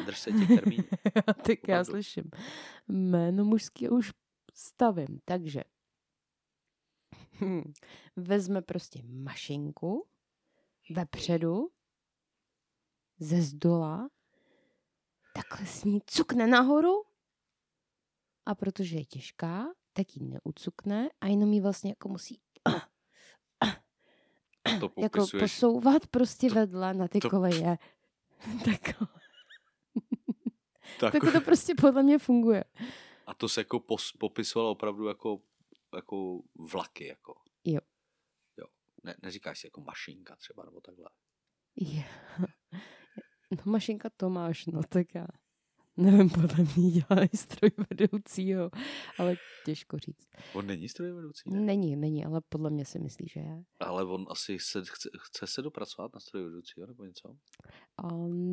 Drž 0.06 0.20
se 0.20 0.32
těch 0.32 0.50
tak 1.48 1.68
já 1.68 1.84
slyším. 1.84 2.24
Jméno 2.88 3.46
mužské 3.46 3.90
už 3.90 4.12
stavím, 4.54 5.20
takže 5.26 5.64
hm, 7.42 7.74
vezme 8.16 8.62
prostě 8.62 9.02
mašinku 9.04 10.08
vepředu, 10.90 11.70
ze 13.20 13.42
zdola, 13.42 14.10
takhle 15.34 15.68
s 15.68 15.84
ní 15.84 16.00
cukne 16.06 16.48
nahoru 16.48 17.04
a 18.46 18.56
protože 18.56 18.96
je 18.98 19.06
těžká, 19.06 19.66
tak 19.94 20.16
ji 20.16 20.24
neucukne 20.24 21.10
a 21.22 21.28
jenom 21.28 21.54
ji 21.54 21.62
vlastně 21.62 21.92
jako 21.92 22.10
musí 22.10 22.42
To 24.80 24.92
jako 24.98 25.26
posouvat 25.40 26.08
prostě 26.08 26.50
vedle 26.50 26.94
na 26.94 27.08
ty 27.08 27.20
to- 27.20 27.30
koleje. 27.30 27.78
tak, 28.66 28.82
tak, 31.00 31.12
tak 31.12 31.34
to 31.34 31.42
prostě 31.42 31.76
podle 31.82 32.04
mě 32.04 32.20
funguje. 32.20 32.64
A 33.28 33.34
to 33.34 33.50
se 33.50 33.62
jako 33.62 33.80
pos, 33.80 34.12
popisovalo 34.12 34.72
opravdu 34.72 35.08
jako, 35.08 35.42
jako 35.96 36.42
vlaky. 36.72 37.08
Jako. 37.08 37.42
Jo. 37.64 37.80
jo. 38.58 38.66
Ne, 39.04 39.16
neříkáš 39.22 39.60
si 39.60 39.68
jako 39.68 39.82
mašinka 39.82 40.36
třeba, 40.36 40.66
nebo 40.66 40.82
takhle. 40.82 41.10
Je. 41.76 42.04
No 43.52 43.72
mašinka 43.72 44.10
Tomáš, 44.18 44.66
no 44.66 44.84
tak 44.84 45.16
já 45.16 45.28
nevím, 45.98 46.30
podle 46.30 46.66
mě 46.76 46.92
dělá 46.92 47.24
i 47.34 47.38
strojvedoucího, 47.38 48.72
ale 49.20 49.36
těžko 49.66 49.98
říct. 49.98 50.28
On 50.54 50.68
není 50.68 50.90
strojvedoucí, 50.90 51.50
ne? 51.50 51.60
Není, 51.60 51.96
není, 51.96 52.26
ale 52.26 52.42
podle 52.50 52.70
mě 52.70 52.86
si 52.86 53.00
myslí, 53.00 53.28
že 53.28 53.40
je. 53.40 53.64
Ale 53.80 54.06
on 54.06 54.26
asi 54.30 54.58
se, 54.60 54.82
chce, 54.86 55.10
chce 55.20 55.48
se 55.48 55.62
dopracovat 55.62 56.14
na 56.14 56.20
strojvedoucího, 56.20 56.88
nebo 56.88 57.04
něco? 57.04 57.36
A 57.98 58.08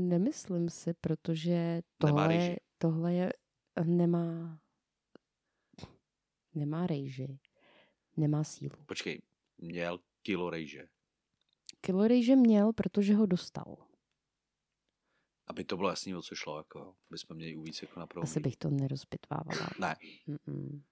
nemyslím 0.09 0.69
si, 0.69 0.95
protože 0.95 1.83
tohle, 1.99 2.57
tohle 2.79 3.15
je, 3.15 3.33
nemá, 3.85 4.61
nemá 6.55 6.87
rejži, 6.87 7.39
nemá 8.17 8.45
sílu. 8.45 8.77
Počkej, 8.87 9.23
měl 9.59 9.99
kilo 10.23 10.51
rejže. 10.51 10.87
Kilo 11.81 12.09
rejže 12.09 12.37
měl, 12.37 12.73
protože 12.73 13.15
ho 13.15 13.27
dostal. 13.27 13.77
Aby 15.51 15.65
to 15.65 15.77
bylo 15.77 15.89
jasný, 15.91 16.15
o 16.15 16.23
co 16.23 16.35
šlo, 16.35 16.59
jako, 16.59 16.95
aby 17.11 17.19
jsme 17.19 17.37
měli 17.37 17.57
víc 17.57 17.83
jako 17.83 18.01
na 18.01 18.07
první. 18.07 18.23
Asi 18.23 18.41
bych 18.41 18.57
to 18.57 18.71
nerozpitvávala. 18.71 19.69
Ne, 19.81 19.97
Mm-mm. 20.29 20.83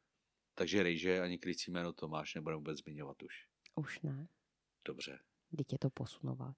takže 0.54 0.82
rejže 0.82 1.20
ani 1.20 1.38
krycí 1.38 1.70
jméno 1.70 1.92
Tomáš 1.92 2.34
nebudeme 2.34 2.56
vůbec 2.56 2.78
zmiňovat 2.78 3.22
už. 3.22 3.34
Už 3.76 4.00
ne. 4.00 4.28
Dobře, 4.88 5.18
je 5.72 5.78
to 5.78 5.90
posunováč. 5.90 6.56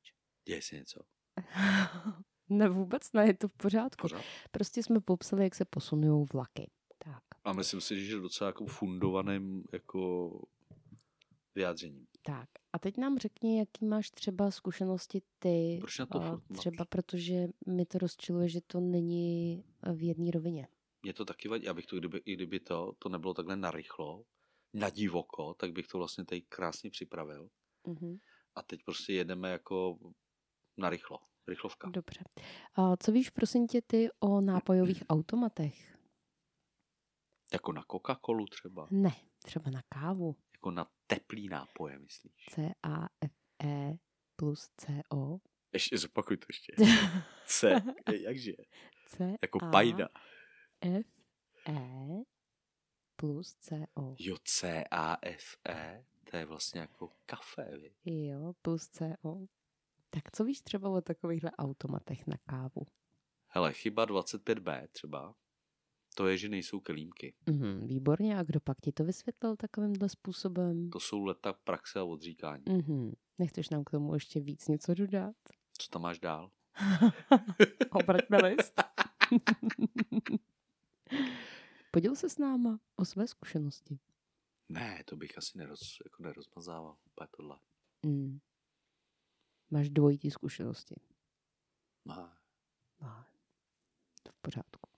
děje 0.49 0.63
se 0.63 0.77
něco. 0.77 1.01
ne, 2.49 2.69
vůbec 2.69 3.13
ne, 3.13 3.27
je 3.27 3.35
to 3.35 3.49
v 3.49 3.53
pořádku. 3.53 4.01
Pořád. 4.03 4.25
Prostě 4.51 4.83
jsme 4.83 5.01
popsali, 5.01 5.43
jak 5.45 5.55
se 5.55 5.65
posunují 5.65 6.27
vlaky. 6.33 6.71
Tak, 6.99 7.23
A 7.45 7.53
myslím 7.53 7.81
si, 7.81 8.07
že 8.07 8.15
je 8.17 8.21
docela 8.21 8.49
jako 8.49 8.67
fundovaným 8.67 9.65
jako 9.73 10.31
vyjádřením. 11.55 12.07
tak. 12.23 12.49
A 12.73 12.79
teď 12.79 12.97
nám 12.97 13.19
řekni, 13.19 13.59
jaký 13.59 13.85
máš 13.85 14.11
třeba 14.11 14.51
zkušenosti 14.51 15.23
ty. 15.39 15.77
Proč 15.81 15.99
na 15.99 16.07
to 16.07 16.23
a 16.23 16.31
furt 16.31 16.51
máš? 16.51 16.59
třeba 16.59 16.85
protože 16.85 17.49
mi 17.67 17.87
to 17.87 17.99
rozčiluje, 17.99 18.49
že 18.49 18.61
to 18.67 18.81
není 18.81 19.65
v 19.95 20.03
jedné 20.03 20.31
rovině. 20.31 20.69
Mě 21.03 21.13
to 21.13 21.25
taky 21.25 21.49
vadí, 21.49 21.69
abych 21.69 21.87
to, 21.87 21.99
kdyby, 21.99 22.19
i 22.25 22.35
kdyby 22.35 22.61
to, 22.61 22.93
to 22.99 23.09
nebylo 23.09 23.35
takhle 23.35 23.57
narychlo, 23.57 24.25
na 24.75 24.91
divoko, 24.91 25.55
tak 25.55 25.73
bych 25.73 25.87
to 25.87 25.99
vlastně 25.99 26.25
tady 26.25 26.43
krásně 26.43 26.91
připravil. 26.91 27.51
Mhm. 27.87 28.19
A 28.55 28.63
teď 28.63 28.85
prostě 28.85 29.13
jedeme 29.13 29.51
jako 29.51 29.99
narychlo. 30.77 31.19
Rychlovka. 31.49 31.89
Dobře. 31.91 32.25
A 32.75 32.97
co 32.97 33.13
víš, 33.13 33.31
prosím 33.31 33.67
tě, 33.67 33.83
ty 33.83 34.09
o 34.21 34.41
nápojových 34.41 35.03
automatech? 35.09 35.97
Jako 37.53 37.73
na 37.73 37.83
Coca-Colu 37.83 38.45
třeba. 38.51 38.87
Ne, 38.91 39.11
třeba 39.45 39.71
na 39.71 39.83
kávu. 39.89 40.37
Jako 40.61 40.71
na 40.71 40.91
teplý 41.07 41.49
nápoje, 41.49 41.99
myslíš? 41.99 42.47
C-A-F-E 42.51 43.95
plus 44.37 44.69
C-O. 44.77 45.39
Ještě 45.73 45.99
zopakuj 45.99 46.37
to 46.37 46.47
ještě. 46.49 46.75
C, 47.47 47.83
jakže? 48.25 48.53
C 49.07 49.35
Jako 49.43 49.59
pajda. 49.73 50.09
F 50.81 51.07
E 51.69 52.23
plus 53.17 53.55
C 53.55 53.87
O. 53.95 54.15
Jo, 54.19 54.37
C, 54.45 54.85
A, 54.91 55.17
F, 55.23 55.57
E. 55.69 56.05
To 56.31 56.37
je 56.37 56.45
vlastně 56.47 56.81
jako 56.81 57.13
kafe, 57.27 57.79
vy. 57.79 57.95
Jo, 58.27 58.53
plus 58.63 58.89
C 58.89 59.17
O. 59.23 59.47
Tak 60.11 60.31
co 60.33 60.45
víš 60.45 60.61
třeba 60.61 60.89
o 60.91 61.01
takovýchhle 61.01 61.51
automatech 61.51 62.27
na 62.27 62.37
kávu? 62.47 62.87
Hele, 63.49 63.73
chyba 63.73 64.07
25B 64.07 64.89
třeba. 64.93 65.35
To 66.15 66.27
je, 66.27 66.37
že 66.39 66.49
nejsou 66.49 66.81
kelímky. 66.81 67.35
Mhm, 67.47 67.87
výborně, 67.87 68.39
a 68.39 68.43
kdo 68.43 68.61
pak 68.61 68.81
ti 68.81 68.93
to 68.93 69.05
vysvětlil 69.05 69.57
takovýmhle 69.57 70.09
způsobem? 70.09 70.91
To 70.91 71.01
jsou 71.01 71.25
leta 71.25 71.53
praxe 71.53 72.01
a 72.01 72.05
odříkání. 72.05 72.65
Mhm. 72.69 73.13
Nechceš 73.39 73.71
nám 73.71 73.85
k 73.85 73.91
tomu 73.91 74.15
ještě 74.15 74.41
víc 74.41 74.69
něco 74.69 74.95
dodat? 74.95 75.37
Co 75.79 75.89
tam 75.89 76.03
máš 76.03 76.19
dál? 76.19 76.51
Obraťme 77.91 78.37
list. 78.39 78.75
Poděl 81.93 82.17
se 82.17 82.29
s 82.31 82.39
náma 82.39 82.81
o 82.97 83.05
své 83.05 83.27
zkušenosti. 83.27 83.99
Ne, 84.69 85.05
to 85.07 85.17
bych 85.17 85.39
asi 85.39 85.59
neroz, 85.59 85.81
jako 86.05 86.23
nerozmazával. 86.23 86.97
Úplně 87.07 87.29
tohle. 87.37 87.59
Mm. 88.07 88.39
Máš 89.71 89.89
dvojitý 89.91 90.31
zkušenosti. 90.31 90.95
No, 92.05 92.31
No, 93.03 93.25
to 94.23 94.33
v 94.33 94.39
pořádku. 94.41 94.90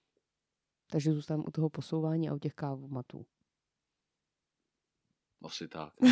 Takže 0.92 1.12
zůstávám 1.12 1.44
u 1.46 1.50
toho 1.50 1.70
posouvání 1.70 2.28
a 2.28 2.34
u 2.34 2.38
těch 2.38 2.54
kávomatů. 2.54 3.26
Asi 5.44 5.68
tak. 5.68 5.92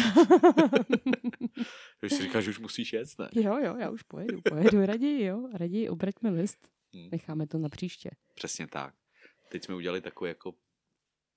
Když 2.01 2.13
si 2.13 2.23
říkáš, 2.23 2.45
že 2.45 2.51
už 2.51 2.59
musíš 2.59 2.93
jet, 2.93 3.09
ne? 3.19 3.29
jo, 3.33 3.59
jo, 3.59 3.77
já 3.77 3.91
už 3.91 4.03
pojedu, 4.03 4.41
pojedu 4.49 4.87
raději, 4.87 5.25
jo. 5.25 5.49
Raději 5.55 5.89
obraťme 5.89 6.31
list. 6.31 6.69
Hm. 6.97 7.09
Necháme 7.13 7.47
to 7.47 7.59
na 7.59 7.69
příště. 7.69 8.11
Přesně 8.35 8.67
tak. 8.67 8.95
Teď 9.51 9.65
jsme 9.65 9.75
udělali 9.75 10.01
takový 10.01 10.29
jako, 10.29 10.55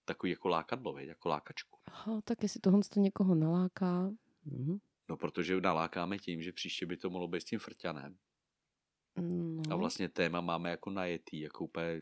takový 0.06 0.30
jako 0.30 0.48
lákadlo, 0.48 0.94
viď? 0.94 1.08
jako 1.08 1.30
lákačku. 1.30 1.80
Aha, 1.86 2.22
tak 2.24 2.44
jestli 2.44 2.60
tohle 2.60 2.82
to 2.94 3.00
někoho 3.00 3.36
naláká. 3.36 4.12
Mhm. 4.46 4.78
No, 5.10 5.18
protože 5.18 5.62
nalákáme 5.62 6.18
tím, 6.18 6.42
že 6.42 6.52
příště 6.52 6.86
by 6.86 6.98
to 6.98 7.10
mohlo 7.10 7.28
být 7.28 7.42
s 7.42 7.46
tím 7.46 7.60
frťanem. 7.60 8.18
No. 9.18 9.62
A 9.70 9.76
vlastně 9.76 10.10
téma 10.10 10.42
máme 10.42 10.70
jako 10.70 10.90
najetý, 10.90 11.40
jako 11.40 11.64
úplně 11.64 12.02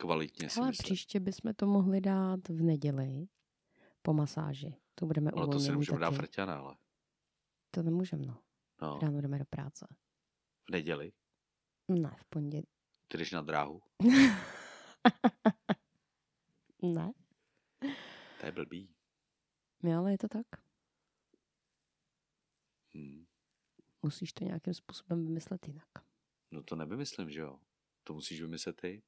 kvalitně 0.00 0.48
Ale 0.60 0.72
příště 0.72 1.20
bychom 1.20 1.54
to 1.54 1.66
mohli 1.66 2.00
dát 2.00 2.48
v 2.48 2.62
neděli 2.62 3.26
po 4.02 4.12
masáži. 4.14 4.74
To 4.94 5.06
budeme 5.06 5.30
Ale 5.30 5.48
to 5.48 5.60
si 5.60 5.68
nemůžeme 5.68 5.98
dát 5.98 6.06
taky. 6.10 6.16
frťana, 6.16 6.58
ale. 6.58 6.76
To 7.70 7.82
nemůžeme, 7.82 8.26
no. 8.26 8.42
No, 8.82 8.98
Ráno 9.02 9.20
jdeme 9.20 9.38
do 9.38 9.44
práce. 9.44 9.86
v 10.68 10.72
neděli. 10.72 11.12
Ne, 11.88 12.16
v 12.20 12.24
pondělí. 12.24 12.66
Ty 13.08 13.18
jdeš 13.18 13.32
na 13.32 13.42
dráhu. 13.42 13.82
ne, 16.82 17.12
To 18.40 18.46
je 18.46 18.52
blbý. 18.52 18.94
jo, 19.82 19.98
ale 19.98 20.12
je 20.12 20.18
to 20.18 20.28
tak. 20.28 20.46
Hm. 22.94 23.24
Musíš 24.02 24.32
to 24.32 24.44
nějakým 24.44 24.74
způsobem 24.74 25.26
vymyslet 25.26 25.68
jinak. 25.68 25.88
No 26.50 26.62
to 26.62 26.76
nevymyslím, 26.76 27.30
že 27.30 27.40
jo. 27.40 27.60
To 28.04 28.14
musíš 28.14 28.40
vymyslet 28.42 28.76
ty. 28.80 29.02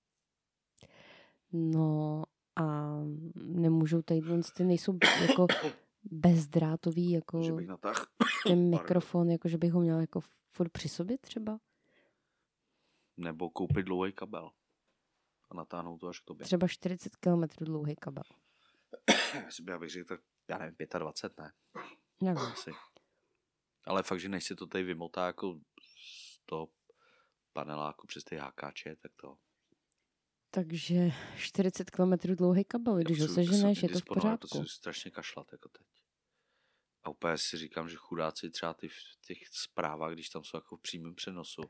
No 1.52 2.22
a 2.56 2.96
nemůžou 3.34 4.02
tady 4.02 4.20
ty 4.56 4.64
nejsou 4.64 4.98
jako 5.20 5.46
bezdrátový, 6.02 7.10
jako 7.10 7.42
Že 7.42 7.52
bych 7.52 7.68
ten 8.46 8.70
mikrofon, 8.70 9.30
jako 9.30 9.48
že 9.48 9.58
bych 9.58 9.72
ho 9.72 9.80
měl 9.80 10.00
jako 10.00 10.20
furt 10.56 10.72
při 10.72 10.88
sobě 10.88 11.18
třeba. 11.18 11.58
Nebo 13.16 13.50
koupit 13.50 13.82
dlouhý 13.82 14.12
kabel. 14.12 14.50
A 15.50 15.54
natáhnout 15.54 15.98
to 15.98 16.08
až 16.08 16.20
k 16.20 16.24
tobě. 16.24 16.44
Třeba 16.44 16.68
40 16.68 17.16
km 17.16 17.64
dlouhý 17.64 17.96
kabel. 17.96 18.24
Asi 19.46 19.62
bych 19.62 19.90
řekl, 19.90 20.08
tak 20.08 20.20
já 20.48 20.58
nevím, 20.58 20.76
25, 20.98 21.44
ne? 21.44 21.52
Nevím. 22.22 22.42
Asi. 22.42 22.70
Ale 23.84 24.02
fakt, 24.02 24.20
že 24.20 24.28
než 24.28 24.44
se 24.44 24.56
to 24.56 24.66
tady 24.66 24.84
vymotá 24.84 25.26
jako 25.26 25.60
z 26.04 26.38
toho 26.46 26.68
paneláku 27.52 28.06
přes 28.06 28.24
ty 28.24 28.36
hákáče, 28.36 28.96
tak 28.96 29.12
to... 29.16 29.38
Takže 30.54 31.10
40 31.36 31.90
km 31.90 32.12
dlouhý 32.34 32.64
kabel, 32.64 32.96
když 32.96 33.20
ho 33.20 33.28
seženeš, 33.28 33.78
jsem 33.80 33.88
je 33.88 33.92
to 33.92 34.00
v 34.00 34.04
pořádku. 34.04 34.40
potřebuji 34.40 34.68
strašně 34.68 35.10
kašlat 35.10 35.52
jako 35.52 35.68
teď. 35.68 35.86
A 37.02 37.10
úplně 37.10 37.38
si 37.38 37.56
říkám, 37.56 37.88
že 37.88 37.96
chudáci 37.96 38.50
třeba 38.50 38.74
ty 38.74 38.88
v 38.88 38.94
těch 39.20 39.38
zprávách, 39.48 40.12
když 40.12 40.28
tam 40.28 40.44
jsou 40.44 40.56
jako 40.56 40.76
v 40.76 40.80
přímém 40.80 41.14
přenosu. 41.14 41.62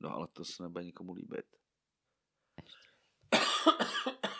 No 0.00 0.10
ale 0.10 0.28
to 0.28 0.44
se 0.44 0.62
nebude 0.62 0.84
nikomu 0.84 1.12
líbit. 1.12 1.46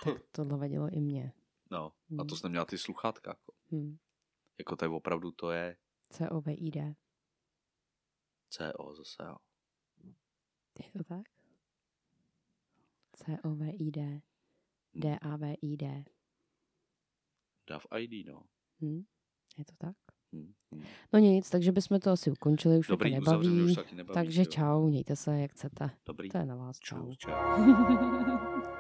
Tak 0.05 0.23
tohle 0.33 0.59
vadilo 0.59 0.89
i 0.93 1.01
mě. 1.01 1.33
No, 1.71 1.87
a 1.87 1.93
to 2.09 2.23
Hmm. 2.23 2.29
jsem 2.29 2.41
neměla 2.43 2.65
ty 2.65 2.79
sluchátka. 2.79 3.31
Jako, 3.31 3.53
Hm. 3.73 3.97
jako 4.59 4.77
tady 4.77 4.93
opravdu 4.93 5.31
to 5.31 5.51
je 5.51 5.77
COVID. 6.29 6.77
CO 8.49 8.95
zase, 8.95 9.17
jo. 9.23 9.37
Je 10.85 10.91
to 10.93 11.05
tak? 11.05 11.36
COVID. 13.43 13.97
DAVID. 14.95 15.83
DAV 17.69 17.83
ID, 17.99 18.27
no. 18.27 18.43
Hm? 18.81 19.03
Je 19.59 19.65
to 19.65 19.73
tak? 19.79 19.97
Hm, 20.33 20.53
hm. 20.75 20.83
No 21.13 21.19
nic, 21.19 21.51
takže 21.51 21.73
bychom 21.73 22.01
to 22.01 22.11
asi 22.11 22.31
ukončili, 22.31 22.79
už 22.79 22.87
Dobrý, 22.87 23.11
to 23.11 23.21
nebaví. 23.21 23.63
už 23.63 23.75
taky 23.75 23.95
nebaví. 23.95 24.15
takže 24.15 24.41
jo. 24.41 24.47
čau, 24.47 24.87
mějte 24.87 25.17
se, 25.17 25.41
jak 25.41 25.51
chcete. 25.51 25.91
Dobrý. 26.07 26.29
To 26.29 26.39
je 26.39 26.47
na 26.47 26.57
vás, 26.57 26.79
čau. 26.79 27.13
Čau, 27.13 27.31
čau. 27.31 28.63